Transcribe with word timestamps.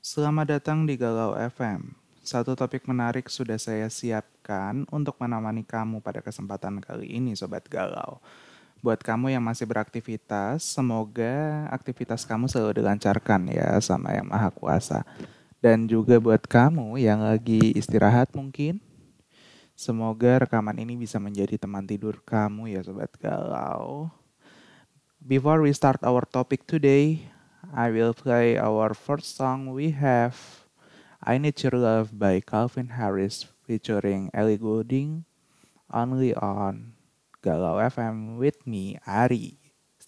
Selamat 0.00 0.56
datang 0.56 0.88
di 0.88 0.96
Galau 0.96 1.36
FM. 1.36 1.92
Satu 2.24 2.56
topik 2.56 2.88
menarik 2.88 3.28
sudah 3.28 3.60
saya 3.60 3.84
siapkan 3.92 4.88
untuk 4.88 5.20
menemani 5.20 5.60
kamu 5.60 6.00
pada 6.00 6.24
kesempatan 6.24 6.80
kali 6.80 7.20
ini, 7.20 7.36
Sobat 7.36 7.68
Galau. 7.68 8.16
Buat 8.80 9.04
kamu 9.04 9.28
yang 9.28 9.44
masih 9.44 9.68
beraktivitas, 9.68 10.64
semoga 10.64 11.68
aktivitas 11.68 12.24
kamu 12.24 12.48
selalu 12.48 12.80
dilancarkan 12.80 13.52
ya 13.52 13.76
sama 13.84 14.16
Yang 14.16 14.28
Maha 14.32 14.48
Kuasa. 14.48 15.04
Dan 15.60 15.84
juga 15.84 16.16
buat 16.16 16.48
kamu 16.48 16.96
yang 16.96 17.20
lagi 17.20 17.76
istirahat 17.76 18.32
mungkin, 18.32 18.80
semoga 19.76 20.48
rekaman 20.48 20.80
ini 20.80 20.96
bisa 20.96 21.20
menjadi 21.20 21.60
teman 21.60 21.84
tidur 21.84 22.24
kamu 22.24 22.72
ya 22.72 22.80
Sobat 22.80 23.12
Galau. 23.20 24.08
Before 25.20 25.60
we 25.60 25.76
start 25.76 26.00
our 26.00 26.24
topic 26.24 26.64
today, 26.64 27.20
I 27.74 27.90
will 27.90 28.14
play 28.14 28.56
our 28.56 28.94
first 28.94 29.36
song 29.36 29.72
we 29.72 29.90
have 29.92 30.64
I 31.22 31.38
Need 31.38 31.62
Your 31.62 31.76
Love 31.76 32.18
by 32.18 32.40
Calvin 32.40 32.96
Harris 32.96 33.46
featuring 33.66 34.30
Ellie 34.32 34.56
Goulding 34.56 35.24
only 35.92 36.34
on 36.34 36.94
Galau 37.42 37.76
FM 37.92 38.36
with 38.38 38.66
me, 38.66 38.98
Ari. 39.06 39.60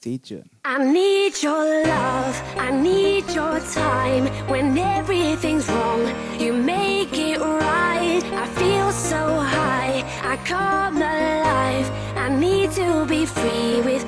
Tuned. 0.02 0.50
I 0.64 0.82
need 0.82 1.40
your 1.44 1.86
love, 1.86 2.42
I 2.58 2.72
need 2.72 3.24
your 3.30 3.60
time. 3.60 4.26
When 4.50 4.76
everything's 4.76 5.68
wrong, 5.68 6.02
you 6.40 6.52
make 6.52 7.16
it 7.16 7.38
right. 7.38 8.20
I 8.34 8.46
feel 8.58 8.90
so 8.90 9.38
high, 9.38 10.02
I 10.24 10.36
come 10.44 10.96
alive. 10.96 11.88
I 12.16 12.28
need 12.34 12.72
to 12.72 13.06
be 13.06 13.26
free 13.26 13.80
with 13.82 14.02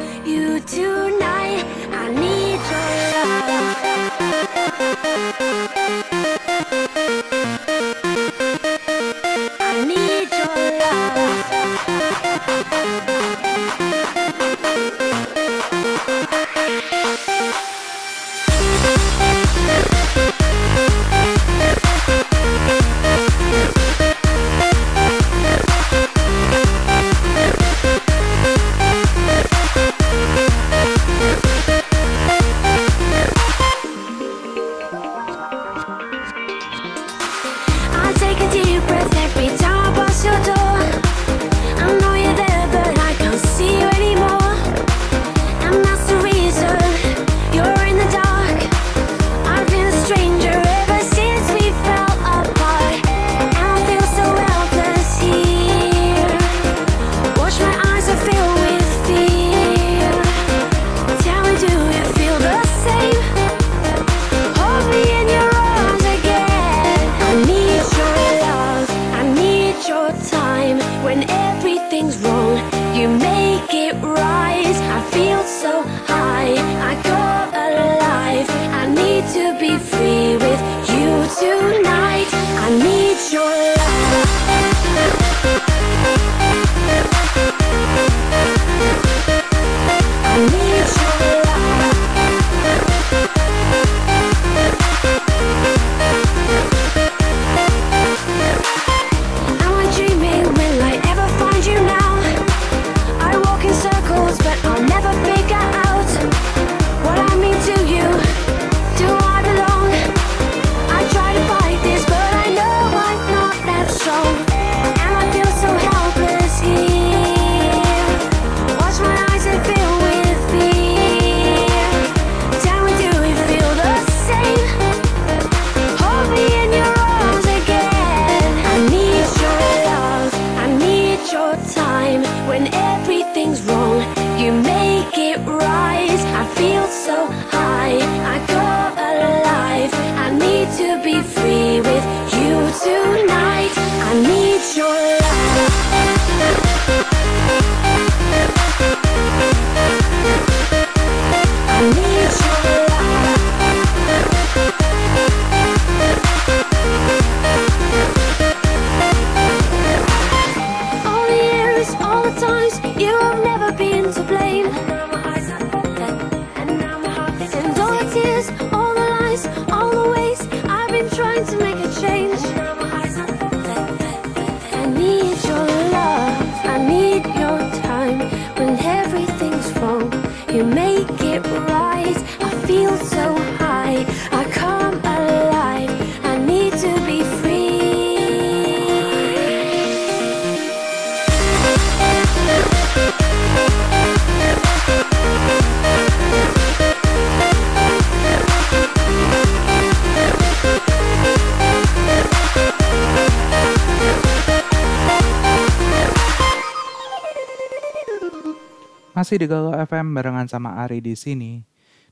Masih 209.24 209.40
di 209.40 209.48
Galau 209.48 209.72
FM 209.72 210.12
barengan 210.12 210.44
sama 210.44 210.84
Ari 210.84 211.00
di 211.00 211.16
sini. 211.16 211.64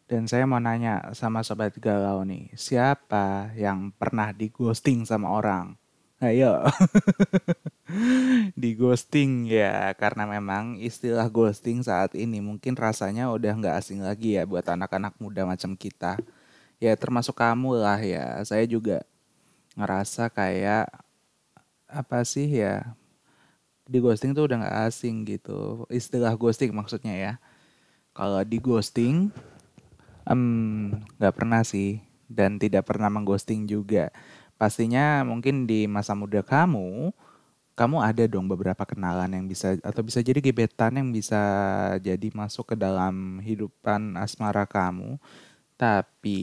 Dan 0.08 0.24
saya 0.24 0.48
mau 0.48 0.56
nanya 0.56 1.12
sama 1.12 1.44
sobat 1.44 1.76
Galau 1.76 2.24
nih, 2.24 2.48
siapa 2.56 3.52
yang 3.52 3.92
pernah 3.92 4.32
di 4.32 4.48
ghosting 4.48 5.04
sama 5.04 5.28
orang? 5.28 5.76
Ayo. 6.24 6.64
di 8.64 8.72
ghosting 8.72 9.44
ya, 9.44 9.92
karena 9.92 10.24
memang 10.24 10.80
istilah 10.80 11.28
ghosting 11.28 11.84
saat 11.84 12.16
ini 12.16 12.40
mungkin 12.40 12.72
rasanya 12.80 13.28
udah 13.28 13.60
nggak 13.60 13.76
asing 13.76 14.00
lagi 14.00 14.40
ya 14.40 14.48
buat 14.48 14.64
anak-anak 14.64 15.12
muda 15.20 15.44
macam 15.44 15.76
kita. 15.76 16.16
Ya 16.80 16.96
termasuk 16.96 17.36
kamu 17.36 17.76
lah 17.76 18.00
ya. 18.00 18.40
Saya 18.48 18.64
juga 18.64 19.04
ngerasa 19.76 20.32
kayak 20.32 20.88
apa 21.92 22.24
sih 22.24 22.48
ya 22.48 22.96
di 23.88 23.98
ghosting 23.98 24.32
tuh 24.32 24.46
udah 24.46 24.62
nggak 24.62 24.78
asing 24.88 25.26
gitu 25.26 25.84
istilah 25.90 26.32
ghosting 26.38 26.70
maksudnya 26.70 27.14
ya 27.14 27.32
kalau 28.12 28.44
di 28.44 28.60
ghosting 28.60 29.32
nggak 31.18 31.34
pernah 31.34 31.66
sih 31.66 31.98
dan 32.32 32.56
tidak 32.56 32.88
pernah 32.88 33.12
mengghosting 33.12 33.68
juga. 33.68 34.08
Pastinya 34.56 35.26
mungkin 35.26 35.68
di 35.68 35.84
masa 35.90 36.16
muda 36.16 36.40
kamu, 36.40 37.10
kamu 37.74 37.96
ada 38.00 38.24
dong 38.28 38.46
beberapa 38.46 38.84
kenalan 38.86 39.32
yang 39.32 39.44
bisa 39.48 39.76
atau 39.82 40.00
bisa 40.04 40.22
jadi 40.22 40.38
gebetan 40.38 40.96
yang 40.96 41.08
bisa 41.10 41.40
jadi 41.98 42.28
masuk 42.32 42.72
ke 42.72 42.76
dalam 42.78 43.42
hidupan 43.42 44.16
asmara 44.16 44.64
kamu. 44.64 45.18
Tapi 45.76 46.40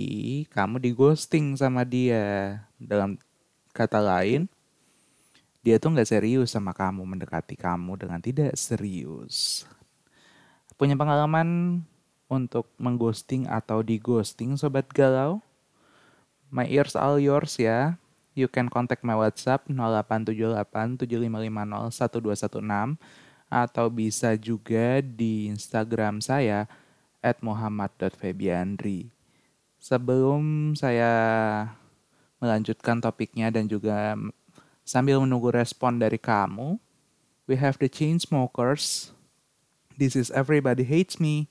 kamu 0.51 0.83
di 0.83 0.91
ghosting 0.91 1.55
sama 1.55 1.87
dia. 1.87 2.59
Dalam 2.75 3.15
kata 3.71 4.03
lain, 4.03 4.51
dia 5.59 5.75
tuh 5.75 5.91
nggak 5.91 6.07
serius 6.07 6.55
sama 6.55 6.71
kamu, 6.71 7.03
mendekati 7.03 7.59
kamu 7.59 7.99
dengan 7.99 8.19
tidak 8.23 8.55
serius. 8.55 9.67
Punya 10.79 10.95
pengalaman 10.95 11.81
untuk 12.31 12.71
mengghosting 12.79 13.49
atau 13.51 13.83
di 13.83 13.99
ghosting 13.99 14.55
sobat 14.55 14.87
galau? 14.95 15.43
My 16.47 16.63
ears 16.69 16.95
all 16.95 17.19
yours 17.19 17.59
ya. 17.59 17.99
You 18.37 18.47
can 18.47 18.71
contact 18.71 19.03
my 19.03 19.19
WhatsApp 19.19 19.67
0878 19.67 21.03
7550 21.03 21.91
1216 21.91 22.95
atau 23.49 23.85
bisa 23.89 24.37
juga 24.37 25.03
di 25.03 25.51
Instagram 25.51 26.23
saya 26.23 26.69
at 27.19 27.43
muhammad.febiandri. 27.43 29.11
Sebelum 29.81 30.73
saya 30.79 31.11
melanjutkan 32.39 33.03
topiknya 33.03 33.51
dan 33.51 33.67
juga 33.67 34.15
sambil 34.89 35.21
menunggu 35.21 35.53
respon 35.53 36.01
dari 36.01 36.17
kamu, 36.17 36.81
we 37.45 37.61
have 37.61 37.77
the 37.77 37.85
Chainsmokers. 37.85 39.13
This 40.01 40.17
is 40.17 40.33
Everybody 40.33 40.81
Hates 40.81 41.21
Me, 41.21 41.45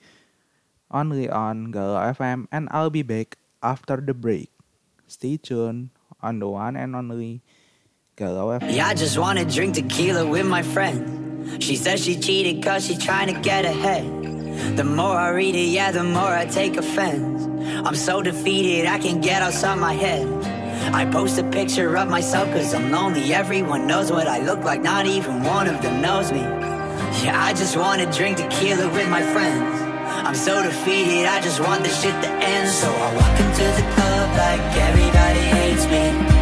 only 0.90 1.30
on 1.30 1.70
Galau 1.70 2.02
FM, 2.18 2.50
and 2.50 2.66
I'll 2.74 2.90
be 2.90 3.06
back 3.06 3.38
after 3.62 4.02
the 4.02 4.10
break. 4.10 4.50
Stay 5.06 5.38
tuned 5.38 5.94
on 6.18 6.42
the 6.42 6.50
one 6.50 6.74
and 6.74 6.98
only 6.98 7.46
Galau 8.18 8.58
FM. 8.58 8.74
Yeah, 8.74 8.90
I 8.90 8.98
just 8.98 9.14
wanna 9.14 9.46
drink 9.46 9.78
tequila 9.78 10.26
with 10.26 10.50
my 10.50 10.66
friend. 10.66 11.06
She 11.62 11.78
says 11.78 12.02
she 12.02 12.18
cheated 12.18 12.58
cause 12.66 12.90
she 12.90 12.98
trying 12.98 13.30
to 13.30 13.38
get 13.38 13.62
ahead. 13.62 14.10
The 14.74 14.82
more 14.82 15.14
I 15.14 15.30
read 15.30 15.54
it, 15.54 15.70
yeah, 15.70 15.94
the 15.94 16.02
more 16.02 16.34
I 16.34 16.50
take 16.50 16.74
offense. 16.74 17.46
I'm 17.86 17.94
so 17.94 18.18
defeated, 18.18 18.90
I 18.90 18.98
can't 18.98 19.22
get 19.22 19.46
outside 19.46 19.78
my 19.78 19.94
head. 19.94 20.26
I 20.94 21.04
post 21.04 21.38
a 21.38 21.44
picture 21.44 21.96
of 21.96 22.08
myself 22.08 22.50
cause 22.52 22.72
I'm 22.74 22.90
lonely. 22.90 23.34
Everyone 23.34 23.86
knows 23.86 24.10
what 24.10 24.26
I 24.26 24.38
look 24.40 24.60
like, 24.60 24.82
not 24.82 25.06
even 25.06 25.42
one 25.42 25.66
of 25.68 25.80
them 25.82 26.00
knows 26.00 26.32
me. 26.32 26.40
Yeah, 26.40 27.34
I 27.36 27.52
just 27.52 27.76
wanna 27.76 28.10
drink 28.12 28.38
tequila 28.38 28.88
with 28.92 29.08
my 29.08 29.22
friends. 29.22 29.82
I'm 30.26 30.34
so 30.34 30.62
defeated, 30.62 31.26
I 31.26 31.40
just 31.40 31.60
want 31.60 31.84
this 31.84 32.00
shit 32.02 32.14
to 32.22 32.28
end. 32.28 32.68
So 32.68 32.88
I 32.90 33.14
walk 33.14 33.40
into 33.40 33.64
the 33.78 33.86
club 33.94 34.30
like 34.36 34.60
everybody 34.76 35.40
hates 35.40 35.86
me. 35.86 36.37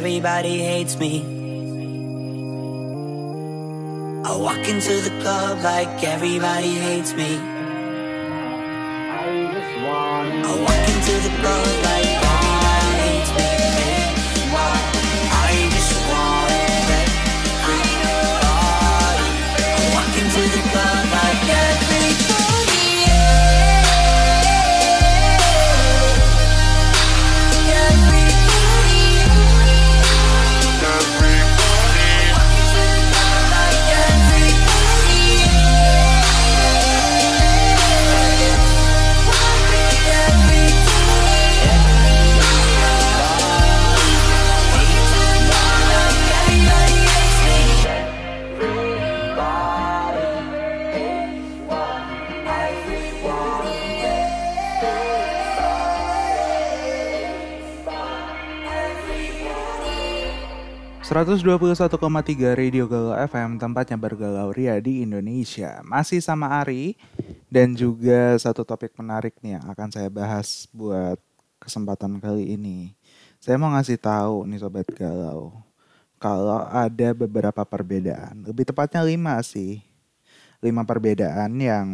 Everybody 0.00 0.56
hates 0.56 0.98
me. 0.98 1.20
I 4.24 4.34
walk 4.34 4.66
into 4.66 4.94
the 5.02 5.10
club 5.20 5.62
like 5.62 6.02
everybody 6.02 6.72
hates 6.72 7.12
me. 7.12 7.49
...121,3 61.10 62.54
Radio 62.54 62.86
Galau 62.86 63.18
FM 63.18 63.58
tempatnya 63.58 63.98
bergalau 63.98 64.54
ria 64.54 64.78
di 64.78 65.02
Indonesia. 65.02 65.82
Masih 65.82 66.22
sama 66.22 66.62
Ari 66.62 66.94
dan 67.50 67.74
juga 67.74 68.38
satu 68.38 68.62
topik 68.62 68.94
menarik 68.94 69.34
nih 69.42 69.58
yang 69.58 69.66
akan 69.74 69.90
saya 69.90 70.06
bahas 70.06 70.70
buat 70.70 71.18
kesempatan 71.58 72.22
kali 72.22 72.54
ini. 72.54 72.94
Saya 73.42 73.58
mau 73.58 73.74
ngasih 73.74 73.98
tahu 73.98 74.46
nih 74.46 74.62
sobat 74.62 74.86
galau, 74.94 75.50
kalau 76.22 76.62
ada 76.70 77.10
beberapa 77.10 77.66
perbedaan, 77.66 78.46
lebih 78.46 78.70
tepatnya 78.70 79.02
lima 79.02 79.34
sih, 79.42 79.82
lima 80.62 80.86
perbedaan 80.86 81.50
yang 81.58 81.90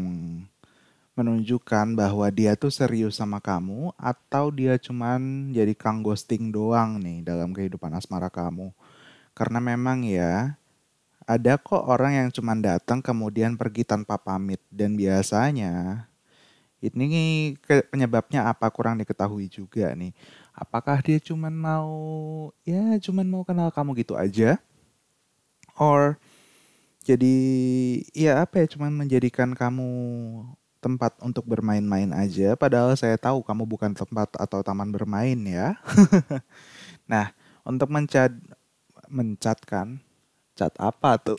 menunjukkan 1.17 1.97
bahwa 1.97 2.29
dia 2.29 2.53
tuh 2.53 2.69
serius 2.69 3.17
sama 3.17 3.41
kamu 3.41 3.97
atau 3.97 4.53
dia 4.53 4.77
cuman 4.77 5.49
jadi 5.57 5.73
kang 5.73 6.05
ghosting 6.05 6.53
doang 6.53 7.01
nih 7.01 7.25
dalam 7.25 7.57
kehidupan 7.57 7.97
asmara 7.97 8.29
kamu. 8.29 8.77
Karena 9.37 9.61
memang 9.61 10.01
ya 10.01 10.57
ada 11.29 11.61
kok 11.61 11.85
orang 11.85 12.25
yang 12.25 12.29
cuman 12.33 12.65
datang 12.65 13.05
kemudian 13.05 13.59
pergi 13.61 13.85
tanpa 13.85 14.17
pamit 14.17 14.63
dan 14.73 14.97
biasanya 14.97 16.07
ini 16.81 17.53
penyebabnya 17.93 18.47
apa 18.47 18.71
kurang 18.73 18.97
diketahui 18.97 19.51
juga 19.53 19.93
nih. 19.93 20.17
Apakah 20.57 21.05
dia 21.05 21.21
cuman 21.21 21.53
mau 21.53 21.93
ya 22.65 22.97
cuman 22.97 23.27
mau 23.29 23.43
kenal 23.45 23.69
kamu 23.69 24.01
gitu 24.01 24.17
aja? 24.17 24.57
Or 25.77 26.17
jadi 27.05 27.37
ya 28.17 28.41
apa 28.41 28.65
ya 28.65 28.67
cuman 28.73 28.91
menjadikan 28.95 29.53
kamu 29.53 29.89
tempat 30.81 31.19
untuk 31.19 31.43
bermain-main 31.51 32.15
aja, 32.15 32.55
padahal 32.55 32.95
saya 32.95 33.19
tahu 33.19 33.43
kamu 33.43 33.67
bukan 33.67 33.91
tempat 33.91 34.31
atau 34.39 34.63
taman 34.63 34.95
bermain 34.95 35.35
ya. 35.43 35.75
nah, 37.11 37.35
untuk 37.67 37.91
mencat 39.09 39.59
mencatkan 39.63 40.01
cat 40.57 40.73
apa 40.81 41.21
tuh? 41.21 41.37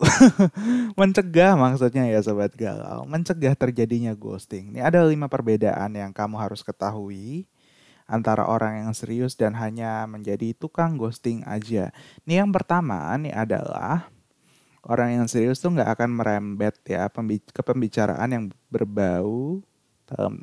mencegah 1.00 1.58
maksudnya 1.58 2.06
ya 2.06 2.22
sobat 2.22 2.54
galau, 2.54 3.04
mencegah 3.10 3.58
terjadinya 3.58 4.14
ghosting. 4.14 4.72
Ini 4.72 4.86
ada 4.86 5.02
lima 5.04 5.26
perbedaan 5.26 5.98
yang 5.98 6.14
kamu 6.14 6.38
harus 6.38 6.62
ketahui 6.62 7.50
antara 8.06 8.46
orang 8.48 8.88
yang 8.88 8.92
serius 8.94 9.34
dan 9.34 9.58
hanya 9.58 10.06
menjadi 10.06 10.54
tukang 10.54 10.96
ghosting 10.96 11.42
aja. 11.50 11.90
Ini 12.24 12.46
yang 12.46 12.54
pertama, 12.54 13.10
ini 13.18 13.34
adalah 13.34 14.08
orang 14.88 15.20
yang 15.20 15.26
serius 15.28 15.60
tuh 15.60 15.76
nggak 15.76 16.00
akan 16.00 16.10
merembet 16.16 16.80
ya 16.88 17.12
ke 17.52 17.62
pembicaraan 17.66 18.30
yang 18.32 18.46
berbau 18.72 19.60
um, 20.16 20.34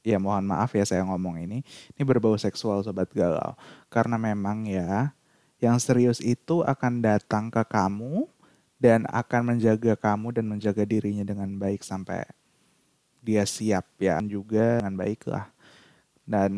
ya 0.00 0.16
mohon 0.16 0.48
maaf 0.48 0.72
ya 0.72 0.88
saya 0.88 1.04
ngomong 1.04 1.36
ini 1.44 1.60
ini 1.92 2.02
berbau 2.02 2.32
seksual 2.40 2.80
sobat 2.80 3.12
galau 3.12 3.52
karena 3.92 4.16
memang 4.16 4.64
ya 4.64 5.12
yang 5.58 5.78
serius 5.82 6.22
itu 6.22 6.62
akan 6.62 7.02
datang 7.02 7.50
ke 7.50 7.62
kamu 7.66 8.30
dan 8.78 9.02
akan 9.10 9.54
menjaga 9.54 9.98
kamu 9.98 10.38
dan 10.38 10.46
menjaga 10.46 10.86
dirinya 10.86 11.26
dengan 11.26 11.50
baik 11.58 11.82
sampai 11.82 12.22
dia 13.22 13.42
siap 13.42 13.84
ya. 13.98 14.22
Juga 14.22 14.78
dengan 14.78 14.94
baik 14.94 15.26
lah. 15.26 15.50
Dan 16.22 16.52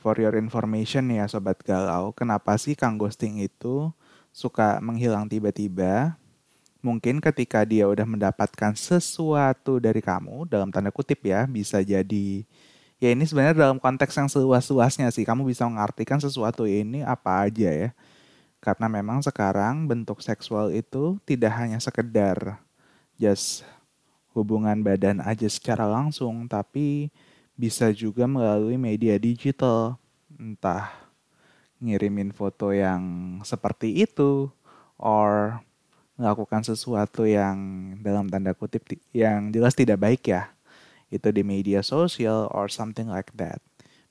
for 0.00 0.16
your 0.16 0.38
information 0.38 1.10
ya 1.12 1.26
sobat 1.28 1.60
galau 1.66 2.14
kenapa 2.14 2.54
sih 2.56 2.78
kang 2.78 2.96
ghosting 2.96 3.42
itu 3.42 3.92
suka 4.32 4.78
menghilang 4.80 5.28
tiba-tiba? 5.28 6.16
Mungkin 6.78 7.18
ketika 7.18 7.66
dia 7.66 7.90
udah 7.90 8.06
mendapatkan 8.06 8.72
sesuatu 8.78 9.82
dari 9.82 9.98
kamu 9.98 10.46
dalam 10.46 10.70
tanda 10.70 10.94
kutip 10.94 11.26
ya 11.26 11.42
bisa 11.50 11.82
jadi 11.82 12.46
ya 13.02 13.14
ini 13.14 13.26
sebenarnya 13.26 13.66
dalam 13.66 13.78
konteks 13.82 14.14
yang 14.14 14.30
seluas-luasnya 14.30 15.10
sih 15.10 15.26
kamu 15.26 15.46
bisa 15.46 15.66
mengartikan 15.66 16.18
sesuatu 16.18 16.66
ini 16.66 17.02
apa 17.02 17.46
aja 17.46 17.70
ya 17.70 17.90
karena 18.58 18.90
memang 18.90 19.22
sekarang 19.22 19.86
bentuk 19.86 20.18
seksual 20.18 20.74
itu 20.74 21.18
tidak 21.22 21.54
hanya 21.54 21.78
sekedar 21.78 22.58
just 23.14 23.62
hubungan 24.34 24.82
badan 24.82 25.22
aja 25.22 25.46
secara 25.46 25.86
langsung 25.86 26.46
tapi 26.50 27.10
bisa 27.58 27.90
juga 27.90 28.26
melalui 28.26 28.78
media 28.78 29.18
digital. 29.18 29.98
Entah 30.38 30.94
ngirimin 31.82 32.30
foto 32.34 32.70
yang 32.70 33.38
seperti 33.42 34.06
itu 34.06 34.50
or 34.98 35.58
melakukan 36.18 36.66
sesuatu 36.66 37.26
yang 37.26 37.58
dalam 38.02 38.26
tanda 38.26 38.54
kutip 38.54 38.82
yang 39.14 39.50
jelas 39.54 39.74
tidak 39.74 40.02
baik 40.02 40.22
ya. 40.34 40.50
Itu 41.10 41.30
di 41.30 41.46
media 41.46 41.82
sosial 41.82 42.50
or 42.50 42.66
something 42.70 43.06
like 43.10 43.30
that 43.38 43.62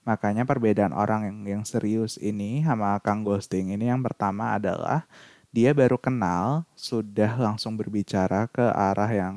makanya 0.07 0.47
perbedaan 0.47 0.95
orang 0.95 1.27
yang, 1.27 1.37
yang 1.59 1.63
serius 1.67 2.15
ini 2.15 2.63
sama 2.63 2.95
kang 3.03 3.27
ghosting 3.27 3.75
ini 3.75 3.91
yang 3.91 3.99
pertama 3.99 4.55
adalah 4.55 5.03
dia 5.51 5.75
baru 5.75 5.99
kenal 5.99 6.63
sudah 6.79 7.35
langsung 7.35 7.75
berbicara 7.75 8.47
ke 8.47 8.63
arah 8.63 9.11
yang 9.11 9.35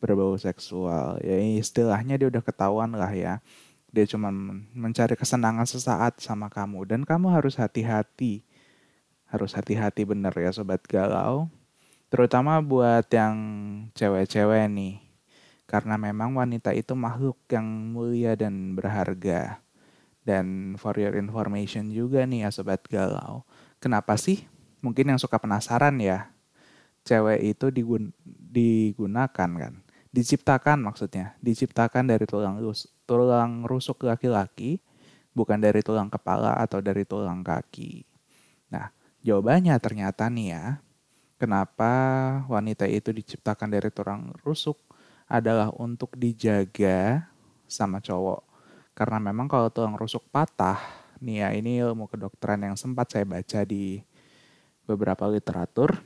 berbau 0.00 0.34
seksual. 0.40 1.20
Ya 1.20 1.36
istilahnya 1.38 2.16
dia 2.16 2.28
udah 2.32 2.42
ketahuan 2.42 2.90
lah 2.96 3.12
ya. 3.12 3.44
Dia 3.92 4.08
cuma 4.08 4.32
mencari 4.74 5.14
kesenangan 5.14 5.68
sesaat 5.68 6.18
sama 6.18 6.48
kamu. 6.48 6.88
Dan 6.88 7.00
kamu 7.04 7.30
harus 7.30 7.60
hati-hati. 7.60 8.42
Harus 9.28 9.54
hati-hati 9.54 10.08
bener 10.08 10.32
ya 10.34 10.50
sobat 10.50 10.82
galau. 10.88 11.46
Terutama 12.10 12.58
buat 12.64 13.06
yang 13.12 13.36
cewek-cewek 13.94 14.66
nih. 14.72 14.98
Karena 15.70 15.94
memang 15.94 16.34
wanita 16.34 16.74
itu 16.74 16.98
makhluk 16.98 17.38
yang 17.46 17.94
mulia 17.94 18.34
dan 18.34 18.74
berharga. 18.74 19.62
Dan 20.20 20.76
for 20.76 20.94
your 21.00 21.16
information 21.16 21.88
juga 21.88 22.24
nih 22.28 22.44
ya 22.46 22.50
sobat 22.52 22.84
galau. 22.86 23.44
Kenapa 23.80 24.14
sih? 24.20 24.44
Mungkin 24.84 25.12
yang 25.12 25.20
suka 25.20 25.40
penasaran 25.40 25.96
ya. 26.00 26.28
Cewek 27.04 27.56
itu 27.56 27.72
digun 27.72 28.12
digunakan 28.26 29.50
kan. 29.50 29.74
Diciptakan 30.12 30.84
maksudnya. 30.84 31.36
Diciptakan 31.40 32.04
dari 32.04 32.28
tulang, 32.28 32.60
rus 32.60 32.88
tulang 33.08 33.64
rusuk 33.64 34.04
laki-laki. 34.04 34.80
Bukan 35.32 35.62
dari 35.62 35.80
tulang 35.80 36.12
kepala 36.12 36.58
atau 36.58 36.82
dari 36.84 37.06
tulang 37.08 37.40
kaki. 37.40 38.04
Nah, 38.68 38.92
jawabannya 39.24 39.72
ternyata 39.80 40.26
nih 40.28 40.48
ya 40.52 40.64
kenapa 41.40 41.92
wanita 42.52 42.84
itu 42.84 43.16
diciptakan 43.16 43.72
dari 43.72 43.88
tulang 43.88 44.36
rusuk 44.44 44.76
adalah 45.24 45.72
untuk 45.72 46.12
dijaga 46.12 47.24
sama 47.64 48.04
cowok. 48.04 48.49
Karena 49.00 49.16
memang 49.16 49.48
kalau 49.48 49.72
tulang 49.72 49.96
rusuk 49.96 50.28
patah, 50.28 50.76
nih 51.24 51.40
ya 51.40 51.48
ini 51.56 51.80
ilmu 51.80 52.04
kedokteran 52.04 52.68
yang 52.68 52.76
sempat 52.76 53.08
saya 53.08 53.24
baca 53.24 53.64
di 53.64 54.04
beberapa 54.84 55.24
literatur. 55.24 56.04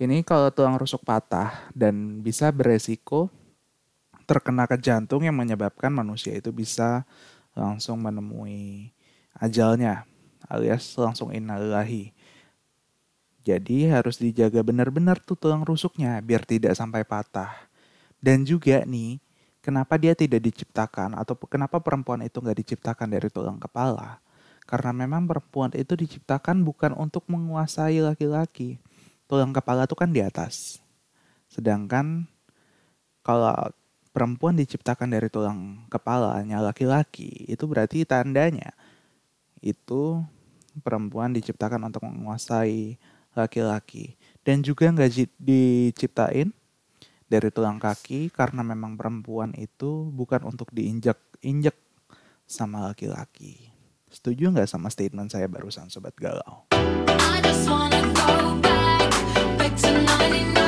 Ini 0.00 0.24
kalau 0.24 0.48
tulang 0.48 0.80
rusuk 0.80 1.04
patah 1.04 1.68
dan 1.76 2.24
bisa 2.24 2.48
beresiko 2.48 3.28
terkena 4.24 4.64
ke 4.64 4.80
jantung 4.80 5.20
yang 5.20 5.36
menyebabkan 5.36 5.92
manusia 5.92 6.32
itu 6.32 6.48
bisa 6.48 7.04
langsung 7.52 8.00
menemui 8.00 8.88
ajalnya 9.36 10.08
alias 10.48 10.88
langsung 10.96 11.28
innalillahi. 11.28 12.16
Jadi 13.44 13.84
harus 13.84 14.16
dijaga 14.16 14.64
benar-benar 14.64 15.20
tuh 15.20 15.36
tulang 15.36 15.60
rusuknya 15.60 16.24
biar 16.24 16.48
tidak 16.48 16.72
sampai 16.72 17.04
patah. 17.04 17.52
Dan 18.16 18.48
juga 18.48 18.80
nih, 18.88 19.20
kenapa 19.68 20.00
dia 20.00 20.16
tidak 20.16 20.40
diciptakan 20.40 21.12
atau 21.12 21.36
kenapa 21.44 21.76
perempuan 21.76 22.24
itu 22.24 22.40
nggak 22.40 22.64
diciptakan 22.64 23.12
dari 23.12 23.28
tulang 23.28 23.60
kepala? 23.60 24.24
Karena 24.64 24.96
memang 24.96 25.28
perempuan 25.28 25.76
itu 25.76 25.92
diciptakan 25.92 26.64
bukan 26.64 26.96
untuk 26.96 27.28
menguasai 27.28 28.00
laki-laki. 28.00 28.80
Tulang 29.28 29.52
kepala 29.52 29.84
itu 29.84 29.92
kan 29.92 30.08
di 30.08 30.24
atas. 30.24 30.80
Sedangkan 31.52 32.24
kalau 33.20 33.52
perempuan 34.16 34.56
diciptakan 34.56 35.12
dari 35.12 35.28
tulang 35.28 35.84
kepalanya 35.92 36.64
laki-laki, 36.64 37.44
itu 37.44 37.68
berarti 37.68 38.08
tandanya 38.08 38.72
itu 39.60 40.24
perempuan 40.80 41.36
diciptakan 41.36 41.92
untuk 41.92 42.08
menguasai 42.08 42.96
laki-laki 43.36 44.16
dan 44.48 44.64
juga 44.64 44.88
nggak 44.88 45.28
diciptain 45.36 46.56
dari 47.28 47.52
tulang 47.52 47.76
kaki 47.76 48.32
karena 48.32 48.64
memang 48.64 48.96
perempuan 48.96 49.52
itu 49.54 50.08
bukan 50.08 50.48
untuk 50.48 50.72
diinjak-injak 50.72 51.76
sama 52.48 52.88
laki-laki. 52.88 53.68
Setuju 54.08 54.48
nggak 54.48 54.68
sama 54.68 54.88
statement 54.88 55.28
saya 55.28 55.44
barusan 55.52 55.92
Sobat 55.92 56.16
Galau? 56.16 56.72
I 56.72 57.44
just 57.44 57.68
wanna 57.68 58.00
go 58.16 58.56
back, 58.64 59.12
back 59.60 59.72
to 59.76 59.92
99. 59.92 60.67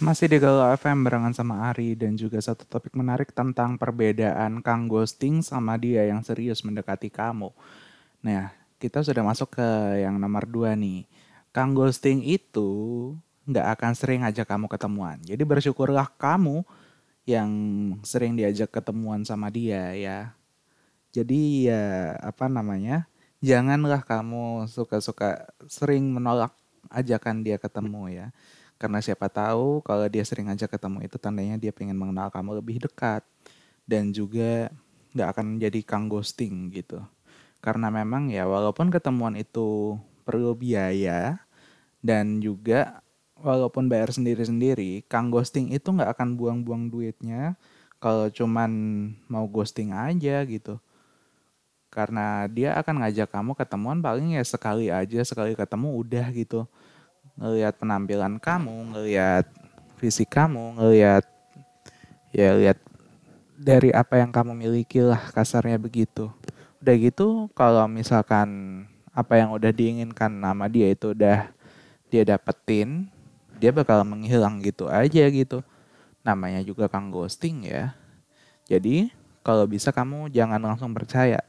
Masih 0.00 0.32
di 0.32 0.40
Galau 0.40 0.64
FM 0.80 1.04
barengan 1.04 1.36
sama 1.36 1.68
Ari 1.68 1.92
dan 1.92 2.16
juga 2.16 2.40
satu 2.40 2.64
topik 2.64 2.96
menarik 2.96 3.36
tentang 3.36 3.76
perbedaan 3.76 4.64
Kang 4.64 4.88
Ghosting 4.88 5.44
sama 5.44 5.76
dia 5.76 6.08
yang 6.08 6.24
serius 6.24 6.64
mendekati 6.64 7.12
kamu. 7.12 7.52
Nah, 8.24 8.48
kita 8.80 9.04
sudah 9.04 9.20
masuk 9.20 9.60
ke 9.60 9.68
yang 10.00 10.16
nomor 10.16 10.48
dua 10.48 10.72
nih. 10.72 11.04
Kang 11.52 11.76
Ghosting 11.76 12.24
itu 12.24 12.68
nggak 13.44 13.66
akan 13.76 13.92
sering 13.92 14.24
ajak 14.24 14.48
kamu 14.48 14.72
ketemuan. 14.72 15.20
Jadi 15.20 15.42
bersyukurlah 15.44 16.08
kamu 16.16 16.64
yang 17.28 17.50
sering 18.00 18.40
diajak 18.40 18.72
ketemuan 18.72 19.20
sama 19.28 19.52
dia 19.52 19.92
ya. 19.92 20.32
Jadi 21.12 21.68
ya 21.68 22.16
apa 22.24 22.48
namanya? 22.48 23.04
Janganlah 23.44 24.00
kamu 24.04 24.64
suka-suka 24.64 25.44
sering 25.68 26.08
menolak 26.08 26.56
ajakan 26.88 27.44
dia 27.44 27.60
ketemu 27.60 28.08
ya. 28.08 28.26
Karena 28.80 29.04
siapa 29.04 29.28
tahu 29.28 29.84
kalau 29.84 30.08
dia 30.08 30.24
sering 30.24 30.48
ajak 30.48 30.72
ketemu 30.72 31.04
itu 31.04 31.20
tandanya 31.20 31.60
dia 31.60 31.68
pengen 31.68 32.00
mengenal 32.00 32.32
kamu 32.32 32.64
lebih 32.64 32.80
dekat. 32.80 33.20
Dan 33.84 34.08
juga 34.08 34.72
nggak 35.12 35.28
akan 35.36 35.46
menjadi 35.56 35.80
kang 35.84 36.08
ghosting 36.08 36.72
gitu. 36.72 37.04
Karena 37.60 37.92
memang 37.92 38.32
ya 38.32 38.48
walaupun 38.48 38.88
ketemuan 38.88 39.36
itu 39.36 40.00
perlu 40.24 40.56
biaya 40.56 41.44
dan 42.00 42.40
juga 42.40 43.04
walaupun 43.36 43.84
bayar 43.92 44.16
sendiri-sendiri, 44.16 45.04
kang 45.12 45.28
ghosting 45.28 45.68
itu 45.76 45.92
nggak 45.92 46.16
akan 46.16 46.40
buang-buang 46.40 46.88
duitnya 46.88 47.60
kalau 48.00 48.32
cuman 48.32 48.72
mau 49.28 49.44
ghosting 49.44 49.92
aja 49.92 50.40
gitu. 50.48 50.80
Karena 51.92 52.48
dia 52.48 52.80
akan 52.80 53.04
ngajak 53.04 53.28
kamu 53.28 53.52
ketemuan 53.60 54.00
paling 54.00 54.40
ya 54.40 54.44
sekali 54.46 54.88
aja, 54.88 55.20
sekali 55.20 55.52
ketemu 55.52 56.00
udah 56.00 56.32
gitu 56.32 56.64
ngelihat 57.36 57.76
penampilan 57.78 58.40
kamu, 58.40 58.94
ngelihat 58.94 59.46
fisik 60.00 60.32
kamu, 60.32 60.80
ngelihat 60.80 61.24
ya 62.30 62.54
lihat 62.56 62.78
dari 63.60 63.92
apa 63.92 64.16
yang 64.16 64.32
kamu 64.32 64.56
miliki 64.56 65.04
lah 65.04 65.20
kasarnya 65.34 65.76
begitu. 65.76 66.32
Udah 66.80 66.94
gitu 66.96 67.52
kalau 67.52 67.84
misalkan 67.84 68.82
apa 69.12 69.36
yang 69.36 69.52
udah 69.52 69.68
diinginkan 69.68 70.32
nama 70.32 70.64
dia 70.70 70.88
itu 70.88 71.12
udah 71.12 71.52
dia 72.08 72.22
dapetin, 72.24 73.10
dia 73.60 73.70
bakal 73.74 74.00
menghilang 74.06 74.64
gitu 74.64 74.88
aja 74.88 75.28
gitu. 75.28 75.60
Namanya 76.24 76.64
juga 76.64 76.88
kang 76.88 77.12
ghosting 77.12 77.68
ya. 77.68 77.92
Jadi 78.64 79.12
kalau 79.44 79.68
bisa 79.68 79.92
kamu 79.92 80.32
jangan 80.32 80.62
langsung 80.62 80.94
percaya 80.96 81.42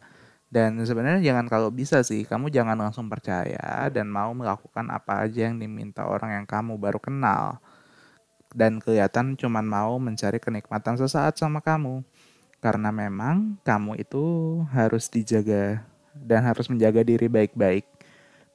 dan 0.52 0.76
sebenarnya 0.84 1.24
jangan 1.24 1.48
kalau 1.48 1.72
bisa 1.72 2.04
sih, 2.04 2.28
kamu 2.28 2.52
jangan 2.52 2.76
langsung 2.76 3.08
percaya 3.08 3.88
dan 3.88 4.12
mau 4.12 4.36
melakukan 4.36 4.84
apa 4.92 5.24
aja 5.24 5.48
yang 5.48 5.56
diminta 5.56 6.04
orang 6.04 6.44
yang 6.44 6.46
kamu 6.46 6.76
baru 6.76 7.00
kenal. 7.00 7.64
Dan 8.52 8.84
kelihatan 8.84 9.40
cuman 9.40 9.64
mau 9.64 9.96
mencari 9.96 10.44
kenikmatan 10.44 11.00
sesaat 11.00 11.40
sama 11.40 11.64
kamu. 11.64 12.04
Karena 12.60 12.92
memang 12.92 13.56
kamu 13.64 14.04
itu 14.04 14.24
harus 14.76 15.08
dijaga 15.08 15.88
dan 16.12 16.44
harus 16.44 16.68
menjaga 16.68 17.00
diri 17.00 17.32
baik-baik. 17.32 17.88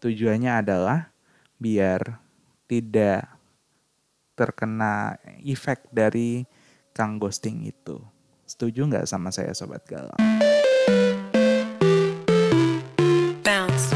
Tujuannya 0.05 0.53
adalah 0.53 1.09
biar 1.57 2.21
tidak 2.69 3.25
terkena 4.37 5.17
efek 5.41 5.89
dari 5.89 6.45
kang 6.93 7.17
ghosting 7.17 7.65
itu. 7.65 7.97
Setuju 8.45 8.85
nggak 8.85 9.09
sama 9.09 9.33
saya 9.33 9.57
Sobat 9.57 9.89
Galau? 9.89 10.36
bounce. 13.47 13.96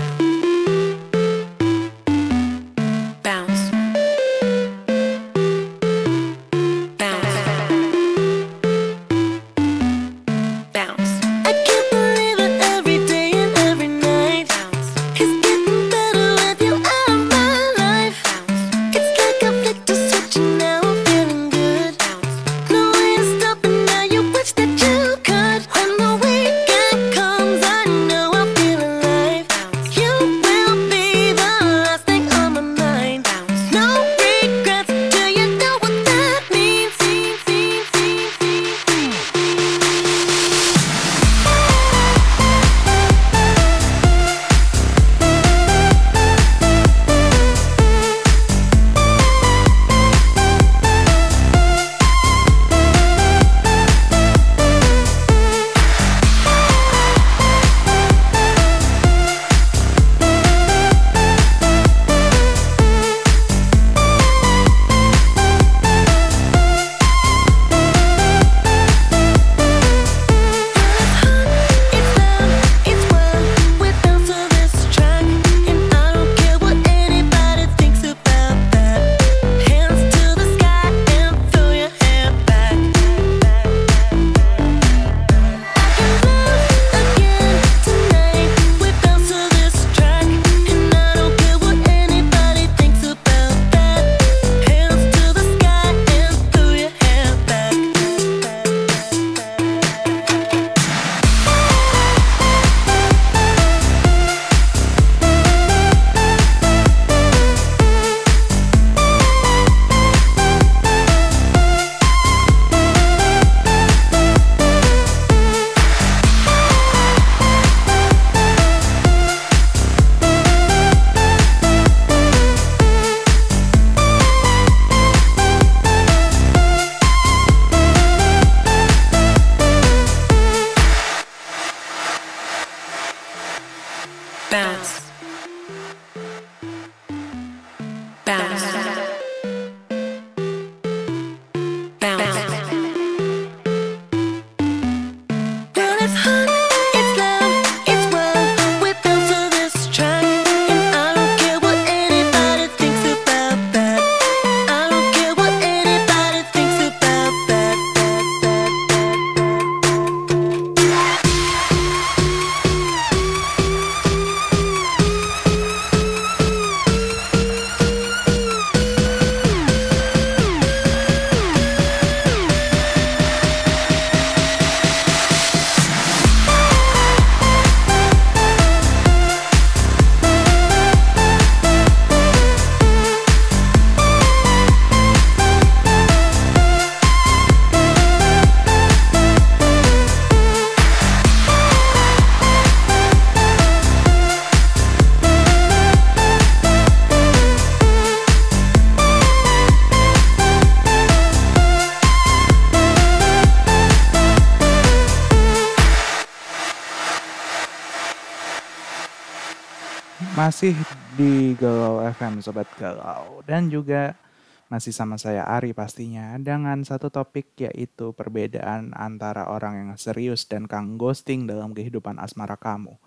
Masih 210.51 210.75
di 211.15 211.55
Galau 211.55 212.03
FM 212.11 212.43
Sobat 212.43 212.67
Galau. 212.75 213.39
Dan 213.47 213.71
juga 213.71 214.19
masih 214.67 214.91
sama 214.91 215.15
saya 215.15 215.47
Ari 215.47 215.71
pastinya 215.71 216.35
Dengan 216.43 216.83
satu 216.83 217.07
topik 217.07 217.55
yaitu 217.55 218.11
perbedaan 218.19 218.91
antara 218.99 219.47
orang 219.47 219.79
yang 219.79 219.91
serius 219.95 220.43
dan 220.51 220.67
kang 220.67 220.99
ghosting 220.99 221.47
dalam 221.47 221.71
kehidupan 221.71 222.19
asmara 222.19 222.59
kamu. 222.59 222.99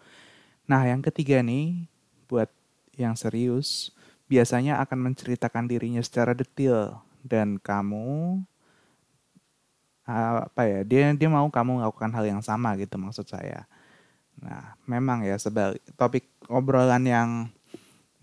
Nah 0.71 0.88
yang 0.88 1.03
ketiga 1.03 1.43
nih 1.43 1.84
buat 2.32 2.47
yang 2.95 3.19
serius 3.19 3.91
biasanya 4.32 4.79
akan 4.79 5.12
menceritakan 5.12 5.67
dirinya 5.67 5.99
secara 5.99 6.32
detail. 6.32 7.03
Dan 7.27 7.60
kamu 7.60 8.39
apa 10.08 10.63
ya 10.63 10.79
dia 10.88 11.12
dia 11.12 11.27
mau 11.27 11.51
kamu 11.51 11.84
melakukan 11.84 12.12
hal 12.15 12.23
yang 12.23 12.39
sama 12.39 12.71
gitu 12.79 12.95
maksud 12.95 13.27
saya. 13.27 13.67
Nah 14.39 14.72
memang 14.89 15.23
ya 15.23 15.39
sebalik 15.39 15.81
topik 15.95 16.27
obrolan 16.51 17.03
yang 17.07 17.29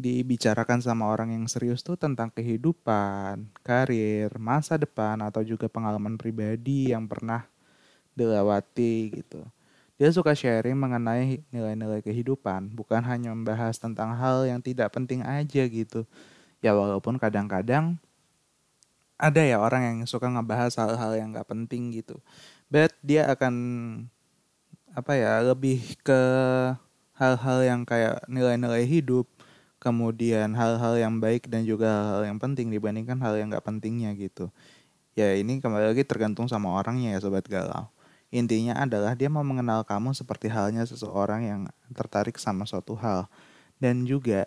dibicarakan 0.01 0.81
sama 0.81 1.13
orang 1.13 1.37
yang 1.37 1.45
serius 1.45 1.85
tuh 1.85 1.97
tentang 1.97 2.33
kehidupan 2.33 3.53
karir 3.61 4.33
masa 4.41 4.81
depan 4.81 5.21
atau 5.21 5.45
juga 5.45 5.69
pengalaman 5.69 6.17
pribadi 6.17 6.93
yang 6.93 7.05
pernah 7.05 7.45
dilewati 8.17 9.21
gitu 9.21 9.45
dia 10.01 10.09
suka 10.09 10.33
sharing 10.33 10.81
mengenai 10.81 11.45
nilai-nilai 11.53 12.01
kehidupan, 12.01 12.73
bukan 12.73 13.05
hanya 13.05 13.37
membahas 13.37 13.77
tentang 13.77 14.17
hal 14.17 14.49
yang 14.49 14.57
tidak 14.65 14.97
penting 14.97 15.21
aja 15.21 15.69
gitu. 15.69 16.09
Ya 16.65 16.73
walaupun 16.73 17.21
kadang-kadang 17.21 18.01
ada 19.21 19.45
ya 19.45 19.61
orang 19.61 19.85
yang 19.85 19.99
suka 20.09 20.33
ngebahas 20.33 20.73
hal-hal 20.81 21.13
yang 21.21 21.37
gak 21.37 21.53
penting 21.53 21.93
gitu. 21.93 22.17
But 22.73 22.97
dia 23.05 23.29
akan 23.29 23.53
apa 24.93 25.13
ya 25.15 25.41
lebih 25.45 25.99
ke 26.03 26.21
hal-hal 27.15 27.59
yang 27.63 27.81
kayak 27.85 28.25
nilai-nilai 28.27 28.89
hidup, 28.89 29.29
kemudian 29.77 30.57
hal-hal 30.57 30.97
yang 30.97 31.21
baik 31.21 31.47
dan 31.47 31.69
juga 31.69 31.89
hal-hal 31.89 32.35
yang 32.35 32.39
penting 32.41 32.73
dibandingkan 32.73 33.21
hal 33.21 33.37
yang 33.37 33.53
gak 33.53 33.65
pentingnya 33.65 34.17
gitu. 34.17 34.49
Ya 35.15 35.37
ini 35.37 35.61
kembali 35.61 35.93
lagi 35.93 36.03
tergantung 36.07 36.49
sama 36.49 36.73
orangnya 36.73 37.15
ya 37.15 37.19
sobat 37.21 37.45
galau. 37.45 37.93
Intinya 38.31 38.79
adalah 38.79 39.19
dia 39.19 39.27
mau 39.27 39.43
mengenal 39.43 39.83
kamu 39.83 40.15
seperti 40.15 40.47
halnya 40.47 40.87
seseorang 40.87 41.43
yang 41.43 41.61
tertarik 41.91 42.39
sama 42.39 42.63
suatu 42.63 42.95
hal. 42.95 43.27
Dan 43.83 44.07
juga 44.07 44.47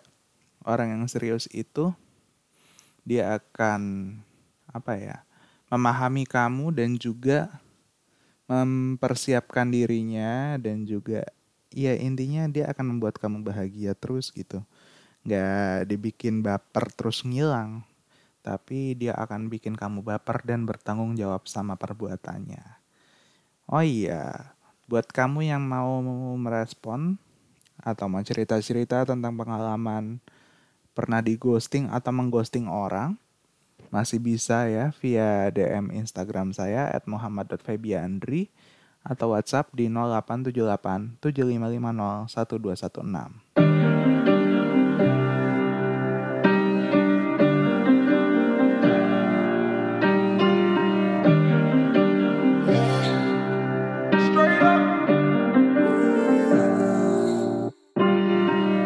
orang 0.64 0.96
yang 0.96 1.04
serius 1.04 1.44
itu 1.52 1.92
dia 3.04 3.36
akan 3.36 4.14
apa 4.72 4.96
ya? 4.96 5.18
memahami 5.74 6.22
kamu 6.28 6.70
dan 6.70 6.94
juga 6.94 7.50
mempersiapkan 8.44 9.72
dirinya 9.72 10.60
dan 10.60 10.84
juga 10.84 11.24
ya 11.72 11.96
intinya 11.96 12.46
dia 12.46 12.70
akan 12.70 12.96
membuat 12.96 13.18
kamu 13.18 13.42
bahagia 13.42 13.96
terus 13.96 14.30
gitu. 14.30 14.62
Gak 15.24 15.88
dibikin 15.88 16.44
baper 16.44 16.92
terus 16.92 17.24
ngilang, 17.24 17.80
tapi 18.44 18.92
dia 18.92 19.16
akan 19.16 19.48
bikin 19.48 19.72
kamu 19.72 20.04
baper 20.04 20.44
dan 20.44 20.68
bertanggung 20.68 21.16
jawab 21.16 21.48
sama 21.48 21.80
perbuatannya. 21.80 22.60
Oh 23.64 23.80
iya, 23.80 24.52
buat 24.84 25.08
kamu 25.08 25.48
yang 25.48 25.64
mau 25.64 26.04
merespon 26.36 27.16
atau 27.80 28.06
mau 28.12 28.20
cerita-cerita 28.20 29.08
tentang 29.08 29.32
pengalaman 29.32 30.20
pernah 30.92 31.24
di 31.24 31.40
ghosting 31.40 31.88
atau 31.88 32.12
mengghosting 32.12 32.68
orang, 32.68 33.16
masih 33.94 34.18
bisa 34.18 34.66
ya 34.66 34.90
via 34.98 35.54
DM 35.54 35.94
Instagram 35.94 36.50
saya 36.50 36.90
at 36.90 37.06
muhammad.febiandri 37.06 38.50
atau 39.06 39.38
WhatsApp 39.38 39.70
di 39.70 39.86
0878 39.86 41.22
7550 41.22 42.26
1216. 42.26 43.54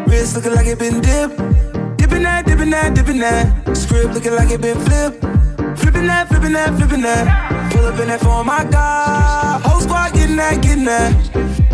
Wrist 0.05 0.37
looking 0.37 0.53
like 0.53 0.69
it 0.69 0.77
been 0.77 1.01
dipped. 1.01 1.58
Dipping 2.09 2.23
that, 2.23 2.47
dipping 2.47 2.71
that, 2.71 2.95
dipping 2.95 3.19
that. 3.19 3.77
Script 3.77 4.15
looking 4.15 4.33
like 4.33 4.51
it 4.51 4.63
been 4.63 4.79
flipped. 4.81 5.21
Flipping 5.79 6.07
that, 6.07 6.27
flipping 6.29 6.55
that, 6.55 6.75
flipping 6.79 7.03
that. 7.03 7.71
Pull 7.71 7.85
up 7.85 8.01
in 8.01 8.09
that 8.09 8.21
for 8.21 8.43
my 8.43 8.65
God. 8.65 9.61
Whole 9.61 9.83
squad 9.83 10.15
getting 10.15 10.37
that, 10.37 10.63
getting 10.63 10.87
that. 10.87 11.13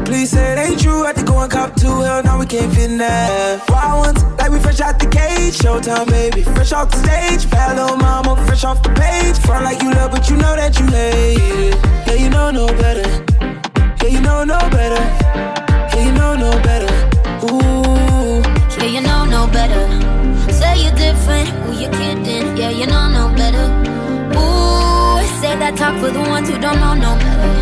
Please 0.04 0.30
say 0.30 0.54
it 0.54 0.58
ain't 0.58 0.80
true. 0.80 1.04
Had 1.04 1.14
to 1.16 1.22
go 1.22 1.38
and 1.38 1.48
cop 1.50 1.76
two. 1.76 1.86
Hell, 1.86 2.24
now 2.24 2.36
we 2.36 2.46
can't 2.46 2.74
fit 2.74 2.90
in 2.90 2.98
that. 2.98 3.62
Wild 3.70 4.06
ones, 4.06 4.24
like 4.36 4.50
we 4.50 4.58
fresh 4.58 4.80
out 4.80 4.98
the 4.98 5.06
cage. 5.06 5.56
Showtime, 5.56 6.08
baby. 6.08 6.42
Fresh 6.42 6.72
off 6.72 6.90
the 6.90 6.96
stage. 6.96 7.48
Bad 7.48 7.76
little 7.76 7.96
mama, 7.96 8.34
fresh 8.44 8.64
off 8.64 8.82
the 8.82 8.90
page. 8.90 9.38
Front 9.38 9.62
like 9.64 9.82
you 9.82 9.92
love, 9.92 10.10
but 10.10 10.28
you 10.28 10.36
know 10.36 10.56
that 10.56 10.80
you 10.80 10.86
hate 10.86 11.38
it. 11.38 12.08
Yeah, 12.08 12.14
you 12.14 12.28
know 12.28 12.50
no 12.50 12.66
better. 12.66 13.06
Yeah, 14.02 14.08
you 14.10 14.20
know 14.20 14.42
no 14.42 14.58
better. 14.68 15.00
Yeah, 15.94 16.06
you 16.06 16.12
know 16.12 16.34
no 16.34 16.50
better. 16.60 16.92
Ooh. 17.46 18.42
Yeah, 18.82 18.90
you 18.90 19.00
know 19.00 19.24
no 19.26 19.46
better. 19.46 20.13
Say 20.74 20.82
you're 20.82 20.94
different, 20.96 21.48
who 21.48 21.72
you 21.72 21.88
kidding? 21.90 22.56
Yeah, 22.56 22.70
you 22.70 22.86
know 22.86 23.08
no 23.08 23.28
better. 23.36 23.66
Ooh, 24.34 25.22
say 25.40 25.54
that 25.56 25.74
talk 25.76 25.94
for 26.00 26.10
the 26.10 26.20
ones 26.20 26.48
who 26.48 26.58
don't 26.58 26.80
know 26.80 26.94
no 26.94 27.14
better. 27.14 27.54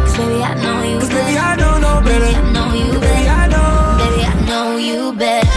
Cause 0.00 0.16
baby, 0.16 0.42
I 0.42 0.54
know 0.54 0.82
you 0.90 0.98
Cause 1.00 1.08
baby. 1.10 1.38
I 1.38 1.56
know 1.56 1.76
no 1.78 2.00
Baby, 2.00 2.32
better. 2.32 2.40
I 2.40 2.52
know 2.52 2.72
you 2.72 2.92
Baby, 2.92 3.24
better. 3.28 3.66
Baby, 4.00 4.22
I 4.24 4.34
know 4.48 4.76
you 4.78 5.12
better. 5.12 5.55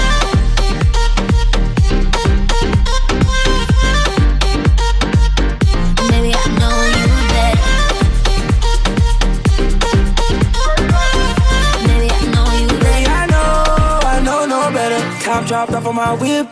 Dropped 15.49 15.73
off 15.73 15.87
on 15.87 15.95
my 15.95 16.13
whip. 16.13 16.45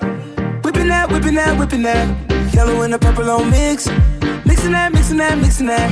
Whipping 0.65 0.87
that, 0.87 1.11
whipping 1.11 1.35
that, 1.35 1.55
whipping 1.59 1.83
that. 1.83 2.07
Yellow 2.51 2.81
and 2.81 2.91
the 2.91 2.97
purple 2.97 3.29
on 3.29 3.47
mix. 3.51 3.85
Mixing 4.43 4.71
that, 4.71 4.91
mixing 4.91 5.17
that, 5.17 5.37
mixing 5.37 5.67
that. 5.67 5.91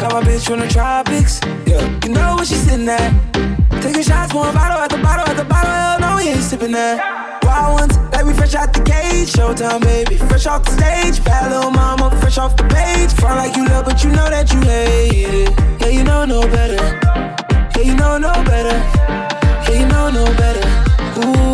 Got 0.00 0.14
my 0.14 0.20
bitch 0.20 0.44
from 0.44 0.58
the 0.58 0.66
tropics. 0.66 1.40
Yeah, 1.64 1.86
you 2.02 2.10
know 2.10 2.34
where 2.34 2.44
she 2.44 2.56
sitting 2.56 2.88
at. 2.88 3.14
Taking 3.80 4.02
shots, 4.02 4.34
one 4.34 4.52
bottle 4.52 4.78
at 4.78 4.90
the 4.90 4.98
bottle 4.98 5.30
at 5.30 5.36
the 5.36 5.44
bottle. 5.44 5.70
Hell 5.70 6.00
no, 6.00 6.16
we 6.16 6.30
ain't 6.30 6.42
sipping 6.42 6.72
that. 6.72 7.38
Wild 7.44 7.78
ones, 7.78 7.96
like 8.10 8.26
we 8.26 8.32
fresh 8.32 8.56
out 8.56 8.74
the 8.74 8.82
cage. 8.82 9.30
Showtime, 9.30 9.82
baby. 9.82 10.16
Fresh 10.16 10.46
off 10.46 10.64
the 10.64 10.72
stage. 10.72 11.24
Bad 11.24 11.52
little 11.52 11.70
mama, 11.70 12.10
fresh 12.20 12.38
off 12.38 12.56
the 12.56 12.64
page. 12.64 13.12
Front 13.12 13.36
like 13.38 13.54
you 13.56 13.64
love, 13.68 13.84
but 13.84 14.02
you 14.02 14.10
know 14.10 14.28
that 14.28 14.52
you 14.52 14.58
hate 14.58 15.46
it. 15.46 15.80
Yeah, 15.80 15.86
you 15.86 16.02
know 16.02 16.24
no 16.24 16.42
better. 16.42 16.82
Yeah, 17.78 17.84
you 17.86 17.94
know 17.94 18.18
no 18.18 18.32
better. 18.42 18.74
Yeah, 19.70 19.78
you 19.78 19.86
know 19.86 20.10
no 20.10 20.24
better. 20.34 20.66
Ooh. 21.22 21.53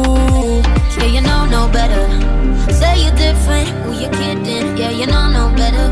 Yeah, 1.00 1.06
you 1.06 1.20
know 1.22 1.46
no 1.46 1.66
better. 1.72 2.04
Say 2.70 3.04
you're 3.04 3.14
different, 3.16 3.68
who 3.84 3.92
you 3.92 4.10
kidding? 4.10 4.76
Yeah, 4.76 4.90
you 4.90 5.06
know 5.06 5.30
no 5.30 5.44
better. 5.56 5.86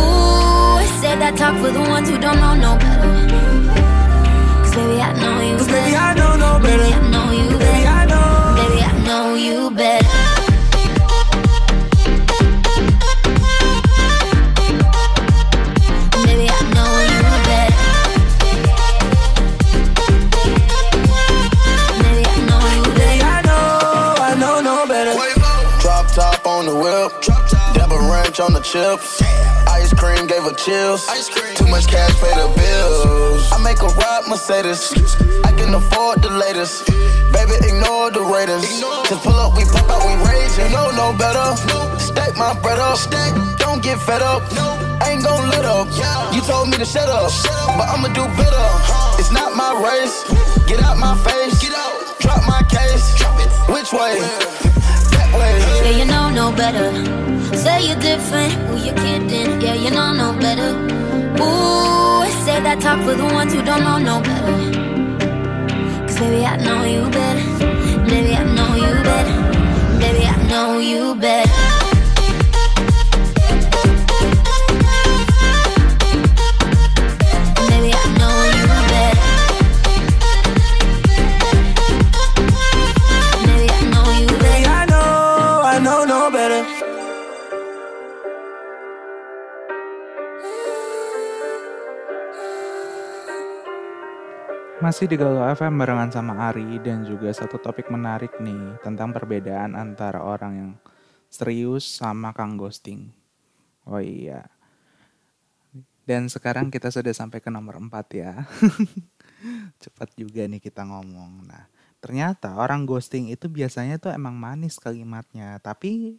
Ooh, 0.00 0.80
say 1.00 1.14
that 1.20 1.36
talk 1.36 1.54
for 1.60 1.70
the 1.70 1.80
ones 1.80 2.08
who 2.08 2.18
don't 2.18 2.40
know 2.40 2.54
no 2.54 2.72
better. 2.78 2.99
Chips. 28.70 29.20
Ice 29.66 29.92
cream 29.94 30.26
gave 30.28 30.42
her 30.44 30.54
chills. 30.54 31.02
Too 31.56 31.66
much 31.66 31.88
cash 31.88 32.14
pay 32.22 32.30
the 32.38 32.46
bills. 32.54 33.42
I 33.50 33.58
make 33.66 33.82
a 33.82 33.90
ride 33.98 34.28
Mercedes. 34.28 34.94
I 35.42 35.50
can 35.58 35.74
afford 35.74 36.22
the 36.22 36.30
latest. 36.30 36.86
Baby, 37.34 37.58
ignore 37.66 38.10
the 38.14 38.22
Raiders. 38.22 38.62
Just 39.10 39.24
pull 39.24 39.34
up, 39.34 39.56
we 39.56 39.64
pop 39.64 39.90
out, 39.90 40.06
we 40.06 40.14
rage. 40.22 40.54
You 40.54 40.70
know 40.70 40.90
no 40.94 41.10
better. 41.18 41.56
Stack 41.98 42.36
my 42.36 42.54
bread 42.62 42.78
up. 42.78 42.98
Don't 43.58 43.82
get 43.82 43.98
fed 43.98 44.22
up. 44.22 44.42
Ain't 45.02 45.24
gon' 45.24 45.50
let 45.50 45.64
up. 45.64 45.88
You 46.32 46.40
told 46.42 46.68
me 46.68 46.76
to 46.78 46.84
shut 46.84 47.08
up, 47.08 47.32
but 47.74 47.90
I'ma 47.90 48.08
do 48.14 48.22
better. 48.38 48.66
It's 49.18 49.32
not 49.32 49.56
my 49.56 49.74
race. 49.82 50.22
Get 50.68 50.80
out 50.82 50.96
my 50.96 51.18
face. 51.26 51.58
Drop 52.20 52.46
my 52.46 52.62
case. 52.70 53.18
Which 53.66 53.92
way? 53.92 54.20
That 55.10 55.30
way. 55.34 55.58
Yeah, 55.90 55.98
you 55.98 56.04
know 56.04 56.30
no 56.30 56.52
better. 56.54 57.29
Say 57.54 57.88
you're 57.88 57.98
different, 57.98 58.52
who 58.68 58.76
you 58.76 58.92
kidding? 58.92 59.60
Yeah, 59.60 59.74
you 59.74 59.90
know 59.90 60.12
no 60.12 60.38
better. 60.38 60.70
Ooh, 61.42 62.24
say 62.44 62.60
that 62.62 62.78
talk 62.80 63.00
for 63.04 63.14
the 63.14 63.24
ones 63.24 63.52
who 63.52 63.62
don't 63.62 63.82
know 63.82 63.98
no 63.98 64.20
better. 64.22 64.56
Cause 66.06 66.18
baby, 66.20 66.44
I 66.46 66.56
know 66.56 66.84
you 66.84 67.10
better. 67.10 67.44
Baby, 68.08 68.34
I 68.34 68.44
know 68.54 68.74
you 68.74 68.92
better. 69.02 69.36
Baby, 69.98 70.24
I 70.26 70.36
know 70.48 70.78
you 70.78 71.14
better. 71.16 71.59
Masih 94.90 95.06
di 95.06 95.14
Galau 95.14 95.46
FM 95.54 95.78
barengan 95.78 96.10
sama 96.10 96.50
Ari 96.50 96.82
dan 96.82 97.06
juga 97.06 97.30
satu 97.30 97.62
topik 97.62 97.94
menarik 97.94 98.42
nih 98.42 98.74
tentang 98.82 99.14
perbedaan 99.14 99.78
antara 99.78 100.18
orang 100.18 100.52
yang 100.58 100.70
serius 101.30 101.86
sama 101.86 102.34
Kang 102.34 102.58
Ghosting. 102.58 103.14
Oh 103.86 104.02
iya. 104.02 104.50
Dan 106.02 106.26
sekarang 106.26 106.74
kita 106.74 106.90
sudah 106.90 107.14
sampai 107.14 107.38
ke 107.38 107.54
nomor 107.54 107.78
4 107.78 108.18
ya. 108.18 108.42
Cepat 109.86 110.10
juga 110.18 110.50
nih 110.50 110.58
kita 110.58 110.82
ngomong. 110.82 111.46
Nah, 111.46 111.70
ternyata 112.02 112.58
orang 112.58 112.82
ghosting 112.82 113.30
itu 113.30 113.46
biasanya 113.46 113.94
tuh 113.94 114.10
emang 114.10 114.34
manis 114.34 114.74
kalimatnya, 114.74 115.62
tapi 115.62 116.18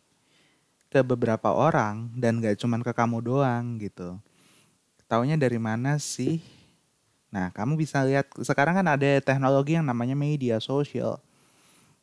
ke 0.88 1.04
beberapa 1.04 1.52
orang 1.52 2.08
dan 2.16 2.40
gak 2.40 2.56
cuman 2.56 2.88
ke 2.88 2.96
kamu 2.96 3.20
doang 3.20 3.84
gitu. 3.84 4.16
Taunya 5.12 5.36
dari 5.36 5.60
mana 5.60 6.00
sih? 6.00 6.61
Nah, 7.32 7.48
kamu 7.56 7.80
bisa 7.80 8.04
lihat 8.04 8.28
sekarang 8.44 8.84
kan 8.84 8.88
ada 8.92 9.08
teknologi 9.24 9.80
yang 9.80 9.88
namanya 9.88 10.14
media 10.20 10.60
sosial. 10.60 11.24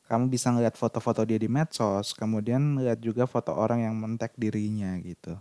Kamu 0.08 0.32
bisa 0.32 0.48
ngeliat 0.48 0.72
foto-foto 0.80 1.20
dia 1.28 1.36
di 1.36 1.52
medsos, 1.52 2.16
kemudian 2.16 2.80
lihat 2.80 2.96
juga 3.04 3.28
foto 3.28 3.52
orang 3.52 3.84
yang 3.84 3.94
mentek 4.00 4.32
dirinya 4.40 4.96
gitu. 5.04 5.36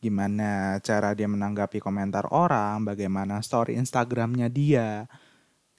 Gimana 0.00 0.80
cara 0.80 1.12
dia 1.12 1.28
menanggapi 1.28 1.84
komentar 1.84 2.24
orang, 2.32 2.88
bagaimana 2.88 3.44
story 3.44 3.76
Instagramnya 3.76 4.48
dia. 4.48 5.04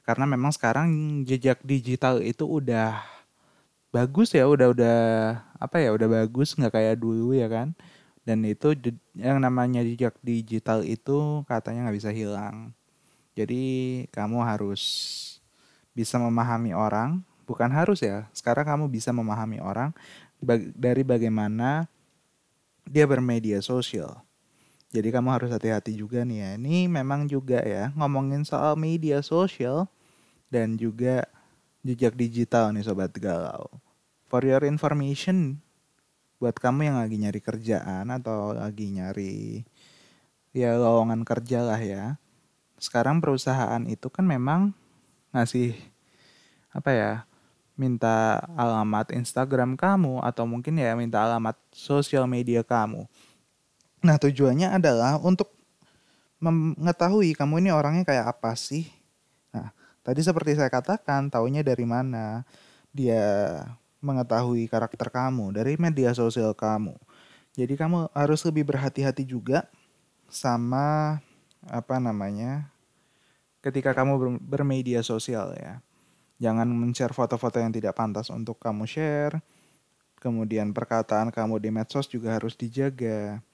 Karena 0.06 0.26
memang 0.30 0.54
sekarang 0.54 0.88
jejak 1.26 1.66
digital 1.66 2.22
itu 2.22 2.46
udah 2.46 3.02
bagus 3.90 4.34
ya, 4.38 4.46
udah 4.46 4.68
udah 4.74 5.00
apa 5.58 5.78
ya, 5.82 5.90
udah 5.98 6.08
bagus 6.10 6.54
nggak 6.58 6.74
kayak 6.78 6.98
dulu 7.02 7.34
ya 7.34 7.50
kan. 7.50 7.74
Dan 8.22 8.46
itu 8.46 8.78
yang 9.18 9.42
namanya 9.42 9.82
jejak 9.82 10.14
digital 10.22 10.86
itu 10.86 11.42
katanya 11.50 11.90
nggak 11.90 11.98
bisa 11.98 12.12
hilang. 12.14 12.78
Jadi 13.32 13.64
kamu 14.12 14.44
harus 14.44 14.84
bisa 15.96 16.20
memahami 16.20 16.76
orang, 16.76 17.24
bukan 17.48 17.72
harus 17.72 18.04
ya. 18.04 18.28
Sekarang 18.36 18.68
kamu 18.68 18.86
bisa 18.92 19.16
memahami 19.16 19.64
orang 19.64 19.96
dari 20.76 21.04
bagaimana 21.04 21.88
dia 22.88 23.08
bermedia 23.08 23.64
sosial. 23.64 24.20
Jadi 24.92 25.08
kamu 25.08 25.32
harus 25.32 25.50
hati-hati 25.56 25.96
juga 25.96 26.28
nih 26.28 26.38
ya. 26.44 26.50
Ini 26.60 26.92
memang 26.92 27.24
juga 27.32 27.64
ya 27.64 27.96
ngomongin 27.96 28.44
soal 28.44 28.76
media 28.76 29.24
sosial 29.24 29.88
dan 30.52 30.76
juga 30.76 31.24
jejak 31.88 32.20
digital 32.20 32.76
nih 32.76 32.84
sobat 32.84 33.16
galau. 33.16 33.72
For 34.28 34.44
your 34.44 34.68
information, 34.68 35.64
buat 36.44 36.60
kamu 36.60 36.92
yang 36.92 36.98
lagi 37.00 37.16
nyari 37.16 37.40
kerjaan 37.40 38.12
atau 38.12 38.52
lagi 38.52 38.92
nyari 38.92 39.64
ya 40.52 40.76
lowongan 40.76 41.24
kerja 41.24 41.64
lah 41.64 41.80
ya 41.80 42.20
sekarang 42.82 43.22
perusahaan 43.22 43.86
itu 43.86 44.10
kan 44.10 44.26
memang 44.26 44.74
ngasih 45.30 45.78
apa 46.74 46.90
ya 46.90 47.14
minta 47.78 48.42
alamat 48.58 49.14
Instagram 49.14 49.78
kamu 49.78 50.20
atau 50.26 50.50
mungkin 50.50 50.82
ya 50.82 50.98
minta 50.98 51.22
alamat 51.22 51.56
sosial 51.70 52.26
media 52.26 52.66
kamu. 52.66 53.06
Nah 54.02 54.18
tujuannya 54.18 54.82
adalah 54.82 55.22
untuk 55.22 55.54
mengetahui 56.42 57.38
kamu 57.38 57.62
ini 57.62 57.70
orangnya 57.70 58.02
kayak 58.02 58.34
apa 58.38 58.58
sih. 58.58 58.90
Nah 59.54 59.70
tadi 60.02 60.26
seperti 60.26 60.58
saya 60.58 60.74
katakan 60.74 61.30
taunya 61.30 61.62
dari 61.62 61.86
mana 61.86 62.42
dia 62.90 63.62
mengetahui 64.02 64.66
karakter 64.66 65.14
kamu 65.14 65.54
dari 65.54 65.78
media 65.78 66.18
sosial 66.18 66.58
kamu. 66.58 66.98
Jadi 67.54 67.78
kamu 67.78 68.10
harus 68.18 68.42
lebih 68.48 68.74
berhati-hati 68.74 69.22
juga 69.22 69.70
sama 70.32 71.20
apa 71.70 72.02
namanya 72.02 72.72
ketika 73.62 73.94
kamu 73.94 74.14
ber- 74.18 74.42
bermedia 74.42 75.06
sosial 75.06 75.54
ya. 75.56 75.80
Jangan 76.42 76.66
men-share 76.66 77.14
foto-foto 77.14 77.62
yang 77.62 77.70
tidak 77.70 77.94
pantas 77.94 78.34
untuk 78.34 78.58
kamu 78.58 78.90
share. 78.90 79.38
Kemudian 80.18 80.74
perkataan 80.74 81.30
kamu 81.30 81.62
di 81.62 81.70
medsos 81.70 82.10
juga 82.10 82.34
harus 82.34 82.58
dijaga. 82.58 83.46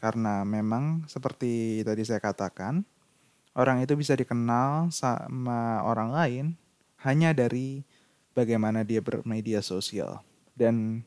Karena 0.00 0.40
memang 0.48 1.04
seperti 1.04 1.84
tadi 1.84 2.00
saya 2.08 2.16
katakan, 2.24 2.80
orang 3.52 3.84
itu 3.84 3.92
bisa 3.92 4.16
dikenal 4.16 4.88
sama 4.88 5.84
orang 5.84 6.10
lain 6.16 6.44
hanya 7.04 7.36
dari 7.36 7.84
bagaimana 8.32 8.88
dia 8.88 9.04
bermedia 9.04 9.60
sosial. 9.60 10.24
Dan 10.56 11.04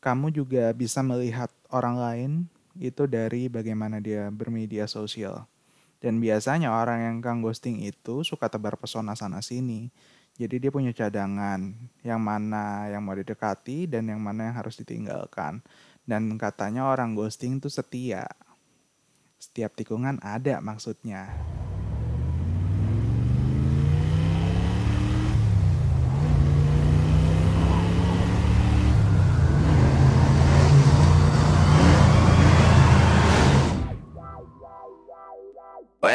kamu 0.00 0.32
juga 0.32 0.72
bisa 0.72 1.04
melihat 1.04 1.52
orang 1.68 1.96
lain 2.00 2.30
itu 2.78 3.04
dari 3.08 3.48
bagaimana 3.52 4.00
dia 4.00 4.28
bermedia 4.32 4.88
sosial. 4.88 5.48
Dan 6.02 6.18
biasanya 6.18 6.74
orang 6.74 6.98
yang 7.06 7.16
kang 7.22 7.38
ghosting 7.46 7.78
itu 7.86 8.26
suka 8.26 8.50
tebar 8.50 8.74
pesona 8.74 9.14
sana 9.14 9.38
sini. 9.38 9.94
Jadi 10.34 10.58
dia 10.58 10.70
punya 10.74 10.90
cadangan 10.90 11.76
yang 12.02 12.18
mana 12.18 12.90
yang 12.90 13.04
mau 13.06 13.14
didekati 13.14 13.86
dan 13.86 14.10
yang 14.10 14.18
mana 14.18 14.50
yang 14.50 14.56
harus 14.58 14.80
ditinggalkan. 14.82 15.62
Dan 16.02 16.34
katanya 16.42 16.90
orang 16.90 17.14
ghosting 17.14 17.62
itu 17.62 17.70
setia. 17.70 18.26
Setiap 19.38 19.78
tikungan 19.78 20.18
ada 20.18 20.58
maksudnya. 20.58 21.30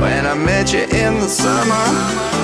when 0.00 0.26
I 0.26 0.34
met 0.34 0.72
you 0.72 0.80
in 0.80 1.20
the 1.20 1.28
summer. 1.28 2.39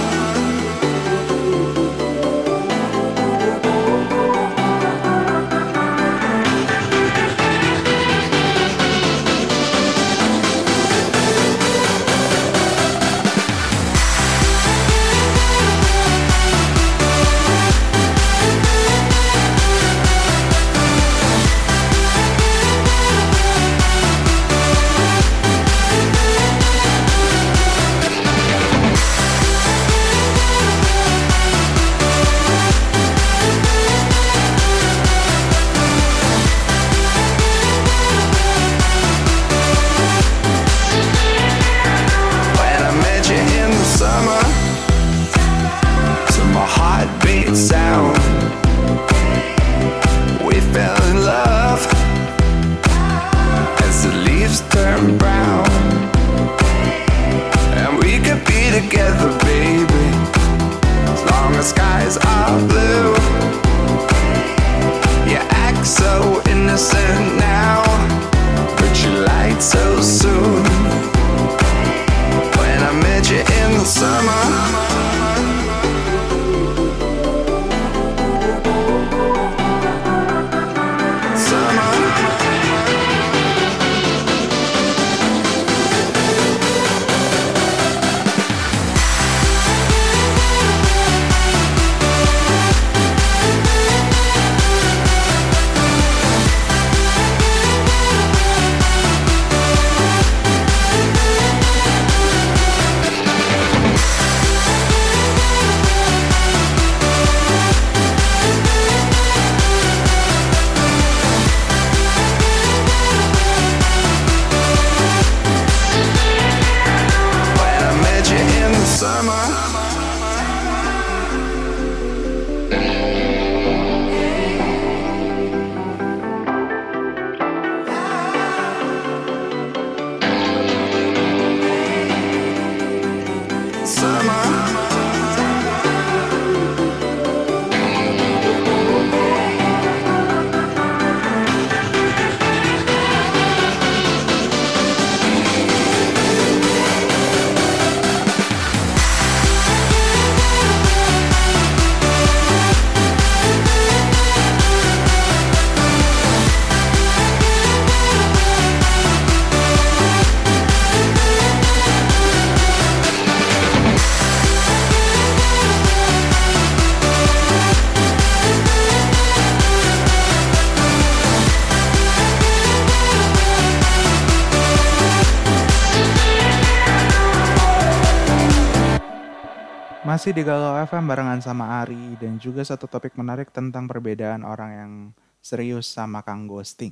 Masih 180.27 180.43
di 180.43 180.51
Galau 180.51 180.75
FM 180.83 181.07
barengan 181.07 181.39
sama 181.39 181.87
Ari 181.87 182.19
dan 182.19 182.35
juga 182.43 182.59
satu 182.67 182.91
topik 182.91 183.15
menarik 183.15 183.55
tentang 183.55 183.87
perbedaan 183.87 184.43
orang 184.43 184.71
yang 184.75 184.93
serius 185.39 185.87
sama 185.87 186.19
Kang 186.27 186.51
Ghosting. 186.51 186.91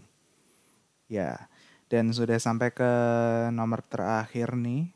Ya, 1.10 1.50
dan 1.90 2.14
sudah 2.14 2.38
sampai 2.38 2.70
ke 2.70 2.86
nomor 3.50 3.82
terakhir 3.90 4.54
nih, 4.54 4.94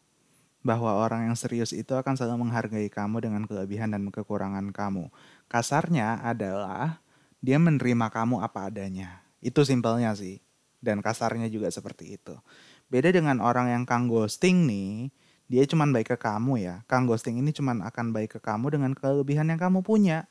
bahwa 0.62 1.02
orang 1.02 1.26
yang 1.26 1.34
serius 1.34 1.74
itu 1.74 1.98
akan 1.98 2.14
selalu 2.14 2.46
menghargai 2.46 2.86
kamu 2.86 3.26
dengan 3.26 3.42
kelebihan 3.42 3.90
dan 3.90 4.06
kekurangan 4.06 4.70
kamu. 4.70 5.10
Kasarnya 5.50 6.22
adalah 6.22 7.02
dia 7.42 7.58
menerima 7.58 8.06
kamu 8.06 8.38
apa 8.38 8.70
adanya. 8.70 9.18
Itu 9.42 9.66
simpelnya 9.66 10.14
sih. 10.14 10.38
Dan 10.78 11.02
kasarnya 11.02 11.50
juga 11.50 11.74
seperti 11.74 12.14
itu. 12.14 12.38
Beda 12.86 13.10
dengan 13.10 13.42
orang 13.42 13.74
yang 13.74 13.82
Kang 13.82 14.06
Ghosting 14.06 14.62
nih, 14.62 15.10
dia 15.48 15.64
cuma 15.64 15.88
baik 15.88 16.12
ke 16.12 16.16
kamu 16.20 16.60
ya. 16.60 16.84
Kang 16.84 17.08
ghosting 17.08 17.40
ini 17.40 17.56
cuma 17.56 17.72
akan 17.72 18.12
baik 18.12 18.36
ke 18.36 18.40
kamu 18.44 18.76
dengan 18.76 18.92
kelebihan 18.92 19.48
yang 19.48 19.56
kamu 19.56 19.80
punya. 19.80 20.28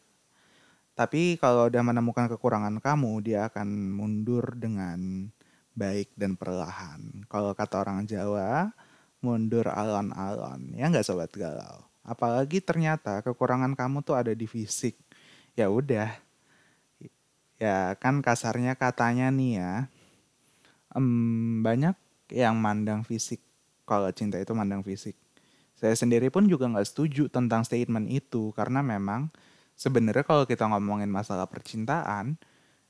Tapi 0.93 1.41
kalau 1.41 1.69
udah 1.69 1.81
menemukan 1.81 2.29
kekurangan 2.29 2.77
kamu, 2.77 3.25
dia 3.25 3.49
akan 3.49 3.97
mundur 3.97 4.53
dengan 4.57 5.29
baik 5.77 6.13
dan 6.17 6.37
perlahan. 6.37 7.25
Kalau 7.29 7.53
kata 7.53 7.81
orang 7.81 8.05
Jawa, 8.05 8.73
mundur 9.21 9.69
alon-alon. 9.69 10.73
Ya 10.77 10.89
nggak 10.89 11.05
sobat 11.05 11.33
galau. 11.33 11.85
Apalagi 12.05 12.61
ternyata 12.61 13.21
kekurangan 13.25 13.73
kamu 13.73 14.05
tuh 14.05 14.17
ada 14.17 14.33
di 14.37 14.45
fisik. 14.45 14.97
Ya 15.57 15.69
udah. 15.69 16.13
Ya 17.57 17.97
kan 17.97 18.21
kasarnya 18.21 18.77
katanya 18.77 19.33
nih 19.33 19.61
ya. 19.61 19.73
Um, 20.93 21.61
banyak 21.65 21.93
yang 22.33 22.57
mandang 22.57 23.01
fisik 23.01 23.41
kalau 23.87 24.11
cinta 24.11 24.35
itu 24.35 24.51
mandang 24.51 24.83
fisik. 24.83 25.15
Saya 25.79 25.95
sendiri 25.95 26.27
pun 26.27 26.45
juga 26.51 26.67
nggak 26.67 26.89
setuju 26.89 27.31
tentang 27.31 27.63
statement 27.63 28.11
itu 28.11 28.51
karena 28.57 28.83
memang 28.83 29.31
sebenarnya 29.79 30.25
kalau 30.27 30.43
kita 30.43 30.67
ngomongin 30.67 31.07
masalah 31.07 31.47
percintaan 31.47 32.35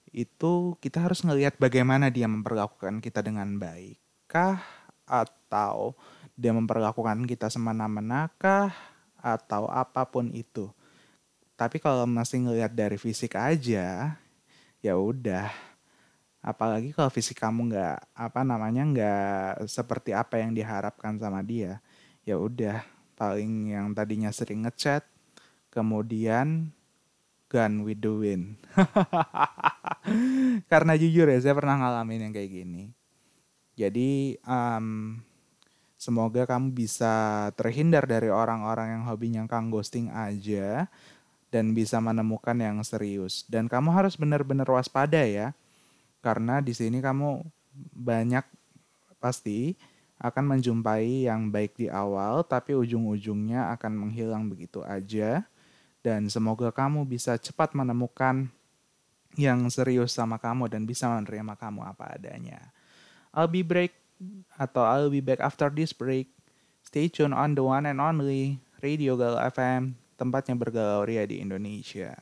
itu 0.10 0.74
kita 0.82 1.04
harus 1.04 1.22
ngelihat 1.22 1.60
bagaimana 1.62 2.10
dia 2.10 2.26
memperlakukan 2.26 3.04
kita 3.04 3.22
dengan 3.22 3.60
baik 3.60 4.00
kah 4.26 4.64
atau 5.06 5.94
dia 6.34 6.56
memperlakukan 6.56 7.28
kita 7.28 7.52
semena-mena 7.52 8.32
kah 8.40 8.72
atau 9.20 9.68
apa 9.68 10.08
pun 10.08 10.32
itu. 10.32 10.72
Tapi 11.58 11.82
kalau 11.82 12.06
masih 12.06 12.46
ngelihat 12.46 12.70
dari 12.72 13.02
fisik 13.02 13.34
aja, 13.34 14.14
ya 14.80 14.94
udah 14.94 15.50
apalagi 16.40 16.94
kalau 16.94 17.10
fisik 17.12 17.42
kamu 17.42 17.74
nggak 17.74 17.98
apa 18.14 18.42
namanya 18.46 18.84
nggak 18.88 19.68
seperti 19.68 20.14
apa 20.14 20.40
yang 20.40 20.54
diharapkan 20.54 21.18
sama 21.20 21.44
dia 21.44 21.82
ya 22.24 22.40
udah 22.40 22.84
paling 23.18 23.74
yang 23.74 23.92
tadinya 23.92 24.30
sering 24.30 24.64
ngechat 24.64 25.02
kemudian 25.74 26.72
gun 27.48 27.84
with 27.88 28.04
the 28.04 28.12
wind. 28.12 28.60
Karena 30.72 30.94
jujur 31.00 31.28
ya 31.28 31.40
saya 31.40 31.56
pernah 31.56 31.80
ngalamin 31.80 32.30
yang 32.30 32.34
kayak 32.36 32.52
gini. 32.52 32.92
Jadi 33.78 34.36
um, 34.44 35.20
semoga 35.96 36.44
kamu 36.44 36.76
bisa 36.76 37.48
terhindar 37.56 38.04
dari 38.08 38.28
orang-orang 38.28 39.00
yang 39.00 39.04
hobinya 39.08 39.44
kang 39.48 39.72
ghosting 39.72 40.12
aja 40.12 40.92
dan 41.48 41.72
bisa 41.72 42.04
menemukan 42.04 42.56
yang 42.60 42.84
serius. 42.84 43.48
Dan 43.48 43.72
kamu 43.72 43.96
harus 43.96 44.20
benar-benar 44.20 44.68
waspada 44.68 45.24
ya 45.24 45.56
karena 46.28 46.60
di 46.60 46.76
sini 46.76 47.00
kamu 47.00 47.40
banyak 47.96 48.44
pasti 49.24 49.80
akan 50.20 50.60
menjumpai 50.60 51.32
yang 51.32 51.48
baik 51.48 51.80
di 51.80 51.88
awal 51.88 52.44
tapi 52.44 52.76
ujung-ujungnya 52.76 53.72
akan 53.80 53.96
menghilang 53.96 54.52
begitu 54.52 54.84
aja 54.84 55.48
dan 56.04 56.28
semoga 56.28 56.68
kamu 56.76 57.08
bisa 57.08 57.40
cepat 57.40 57.72
menemukan 57.72 58.52
yang 59.40 59.72
serius 59.72 60.12
sama 60.12 60.36
kamu 60.36 60.68
dan 60.68 60.84
bisa 60.84 61.08
menerima 61.08 61.56
kamu 61.56 61.88
apa 61.88 62.20
adanya. 62.20 62.60
I'll 63.32 63.48
be 63.48 63.64
break 63.64 63.96
atau 64.58 64.84
I'll 64.84 65.14
be 65.14 65.24
back 65.24 65.40
after 65.40 65.72
this 65.72 65.96
break. 65.96 66.28
Stay 66.84 67.08
tuned 67.08 67.38
on 67.38 67.56
the 67.56 67.64
one 67.64 67.88
and 67.88 68.02
only 68.02 68.60
Radio 68.82 69.16
Galau 69.16 69.40
FM, 69.54 69.96
tempatnya 70.18 70.56
bergalau 70.58 71.06
ria 71.06 71.24
di 71.24 71.44
Indonesia. 71.44 72.18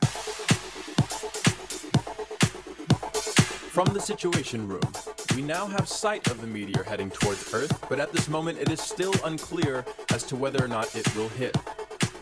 From 3.76 3.92
the 3.92 4.00
Situation 4.00 4.66
Room, 4.66 4.90
we 5.34 5.42
now 5.42 5.66
have 5.66 5.86
sight 5.86 6.28
of 6.30 6.40
the 6.40 6.46
meteor 6.46 6.82
heading 6.82 7.10
towards 7.10 7.52
Earth, 7.52 7.78
but 7.90 8.00
at 8.00 8.10
this 8.10 8.26
moment 8.26 8.58
it 8.58 8.70
is 8.70 8.80
still 8.80 9.12
unclear 9.22 9.84
as 10.14 10.22
to 10.28 10.34
whether 10.34 10.64
or 10.64 10.66
not 10.66 10.96
it 10.96 11.14
will 11.14 11.28
hit. 11.28 11.54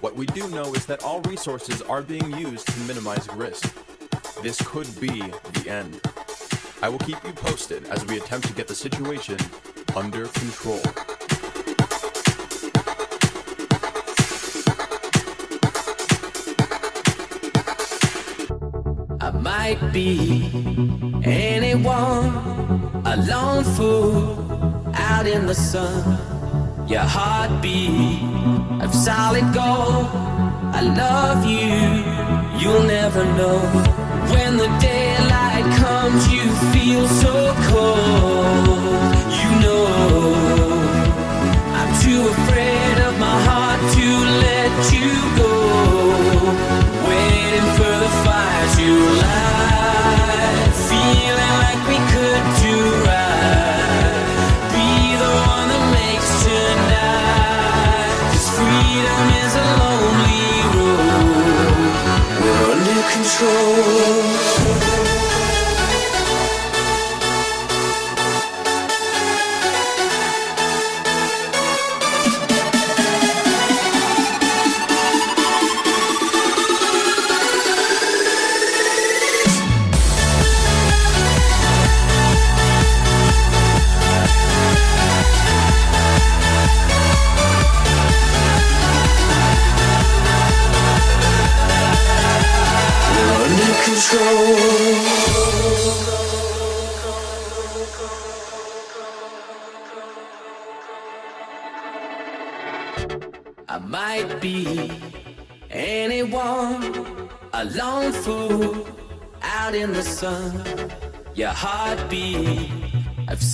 What 0.00 0.16
we 0.16 0.26
do 0.26 0.48
know 0.48 0.74
is 0.74 0.84
that 0.86 1.04
all 1.04 1.20
resources 1.20 1.80
are 1.80 2.02
being 2.02 2.36
used 2.36 2.66
to 2.66 2.80
minimize 2.88 3.28
risk. 3.34 3.72
This 4.42 4.60
could 4.66 4.88
be 4.98 5.20
the 5.52 5.66
end. 5.68 6.00
I 6.82 6.88
will 6.88 6.98
keep 6.98 7.22
you 7.22 7.32
posted 7.32 7.86
as 7.86 8.04
we 8.04 8.16
attempt 8.16 8.48
to 8.48 8.52
get 8.54 8.66
the 8.66 8.74
situation 8.74 9.38
under 9.94 10.26
control. 10.26 10.82
Might 19.44 19.92
be 19.92 20.50
anyone, 21.22 22.32
a 23.04 23.14
lone 23.28 23.62
fool 23.62 24.40
out 24.94 25.26
in 25.26 25.44
the 25.44 25.54
sun. 25.54 26.02
Your 26.88 27.06
heartbeat 27.16 28.22
of 28.82 28.90
solid 28.94 29.46
gold. 29.52 30.06
I 30.78 30.80
love 31.04 31.44
you, 31.44 31.76
you'll 32.60 32.86
never 32.98 33.22
know. 33.38 33.58
When 34.32 34.56
the 34.56 34.68
daylight 34.80 35.03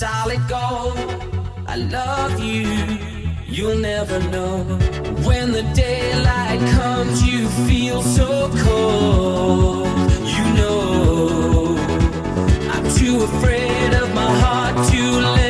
solid 0.01 0.41
gold. 0.47 0.97
I 1.67 1.75
love 1.75 2.39
you, 2.39 2.65
you'll 3.45 3.77
never 3.77 4.17
know. 4.33 4.63
When 5.27 5.51
the 5.51 5.61
daylight 5.75 6.59
comes, 6.71 7.23
you 7.23 7.47
feel 7.67 8.01
so 8.01 8.49
cold. 8.65 9.87
You 10.35 10.45
know, 10.57 11.77
I'm 12.73 12.85
too 12.99 13.17
afraid 13.29 13.93
of 14.01 14.07
my 14.15 14.31
heart 14.43 14.75
to 14.91 15.01
let 15.35 15.40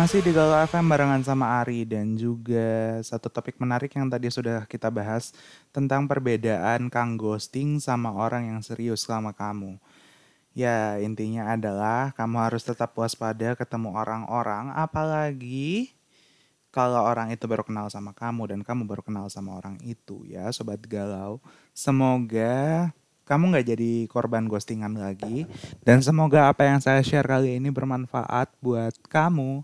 Masih 0.00 0.24
di 0.24 0.32
Galau 0.32 0.58
FM 0.64 0.90
barengan 0.90 1.20
sama 1.20 1.60
Ari 1.60 1.84
dan 1.84 2.16
juga 2.16 2.98
satu 3.04 3.28
topik 3.28 3.60
menarik 3.60 3.92
yang 3.94 4.08
tadi 4.08 4.32
sudah 4.32 4.66
kita 4.66 4.88
bahas 4.88 5.30
tentang 5.76 6.08
perbedaan 6.08 6.88
Kang 6.88 7.20
Ghosting 7.20 7.78
sama 7.78 8.10
orang 8.16 8.48
yang 8.48 8.60
serius 8.64 9.04
sama 9.04 9.30
kamu. 9.36 9.76
Ya, 10.50 10.98
intinya 10.98 11.54
adalah 11.54 12.10
kamu 12.18 12.36
harus 12.50 12.66
tetap 12.66 12.90
waspada 12.98 13.54
ketemu 13.54 13.94
orang-orang 13.94 14.74
apalagi 14.74 15.94
kalau 16.70 17.02
orang 17.02 17.34
itu 17.34 17.50
baru 17.50 17.66
kenal 17.66 17.90
sama 17.90 18.14
kamu 18.14 18.54
dan 18.54 18.60
kamu 18.62 18.86
baru 18.86 19.02
kenal 19.02 19.26
sama 19.26 19.58
orang 19.58 19.78
itu 19.82 20.22
ya 20.26 20.50
Sobat 20.54 20.82
Galau. 20.86 21.42
Semoga 21.74 22.90
kamu 23.26 23.54
nggak 23.54 23.66
jadi 23.74 23.92
korban 24.10 24.50
ghostingan 24.50 24.98
lagi 24.98 25.46
dan 25.86 26.02
semoga 26.02 26.50
apa 26.50 26.66
yang 26.66 26.82
saya 26.82 27.02
share 27.02 27.26
kali 27.26 27.58
ini 27.62 27.70
bermanfaat 27.70 28.54
buat 28.58 28.94
kamu 29.06 29.62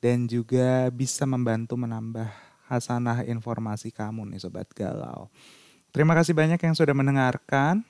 dan 0.00 0.24
juga 0.28 0.88
bisa 0.92 1.24
membantu 1.28 1.76
menambah 1.80 2.28
hasanah 2.68 3.24
informasi 3.28 3.92
kamu 3.92 4.32
nih 4.32 4.40
Sobat 4.40 4.68
Galau. 4.72 5.28
Terima 5.92 6.12
kasih 6.16 6.36
banyak 6.36 6.60
yang 6.60 6.76
sudah 6.76 6.92
mendengarkan 6.96 7.84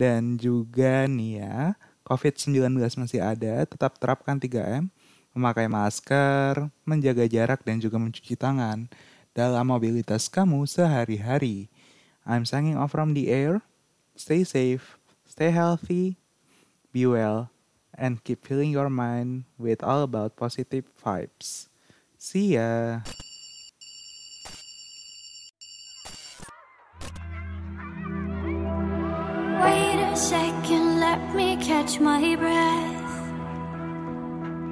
dan 0.00 0.40
juga 0.40 1.04
nih 1.04 1.44
ya 1.44 1.76
COVID-19 2.08 2.74
masih 2.96 3.20
ada, 3.22 3.62
tetap 3.68 3.94
terapkan 4.00 4.34
3M, 4.34 4.90
memakai 5.30 5.70
masker, 5.70 6.72
menjaga 6.82 7.28
jarak 7.30 7.62
dan 7.62 7.78
juga 7.78 8.02
mencuci 8.02 8.34
tangan 8.34 8.90
dalam 9.30 9.62
mobilitas 9.62 10.26
kamu 10.26 10.66
sehari-hari. 10.66 11.70
I'm 12.26 12.42
signing 12.42 12.74
off 12.74 12.96
from 12.96 13.14
the 13.14 13.30
air. 13.30 13.62
Stay 14.18 14.42
safe, 14.42 14.98
stay 15.22 15.54
healthy, 15.54 16.18
be 16.90 17.06
well, 17.06 17.54
and 17.94 18.18
keep 18.26 18.42
filling 18.42 18.74
your 18.74 18.90
mind 18.90 19.46
with 19.54 19.86
all 19.86 20.02
about 20.02 20.34
positive 20.34 20.90
vibes. 20.98 21.70
See 22.18 22.58
ya. 22.58 23.06
Wait 29.60 30.00
a 30.12 30.16
second, 30.16 31.00
let 31.00 31.34
me 31.34 31.56
catch 31.56 32.00
my 32.00 32.34
breath. 32.36 33.00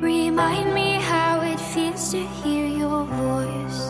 Remind 0.03 0.73
me 0.73 0.93
how 0.95 1.43
it 1.43 1.61
feels 1.61 2.11
to 2.13 2.21
hear 2.41 2.67
your 2.67 3.05
voice. 3.05 3.81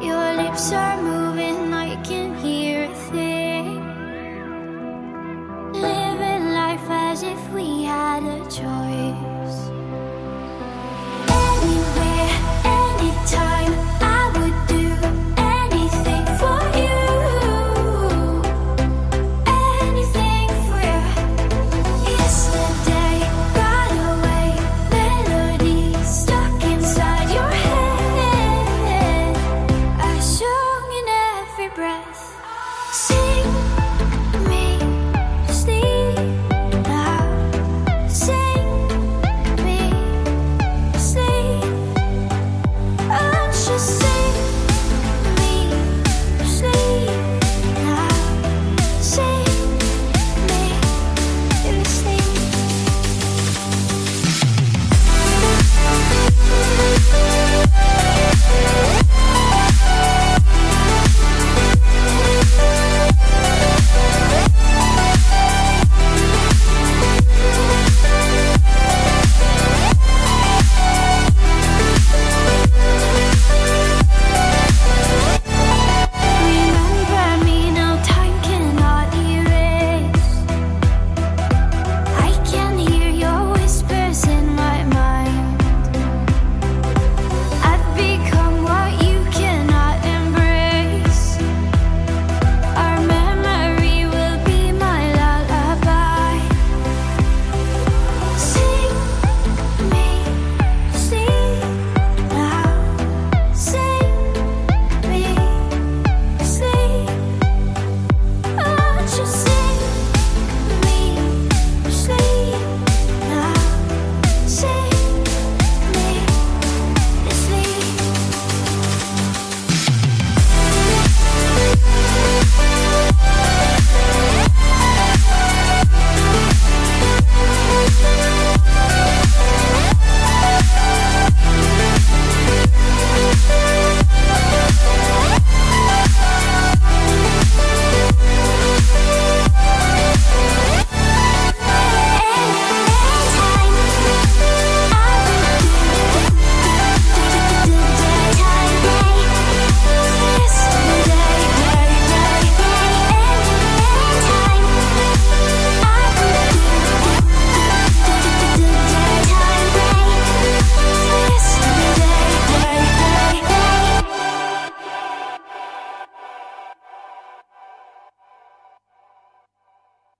Your 0.00 0.34
lips 0.42 0.72
are 0.72 1.02
moving, 1.02 1.74
I 1.74 2.00
can 2.04 2.36
hear 2.36 2.84
a 2.84 2.94
thing. 3.10 3.82
Living 5.72 6.44
life 6.60 6.88
as 6.88 7.22
if 7.24 7.52
we 7.52 7.82
had 7.82 8.22
a 8.22 8.40
choice. 8.48 9.31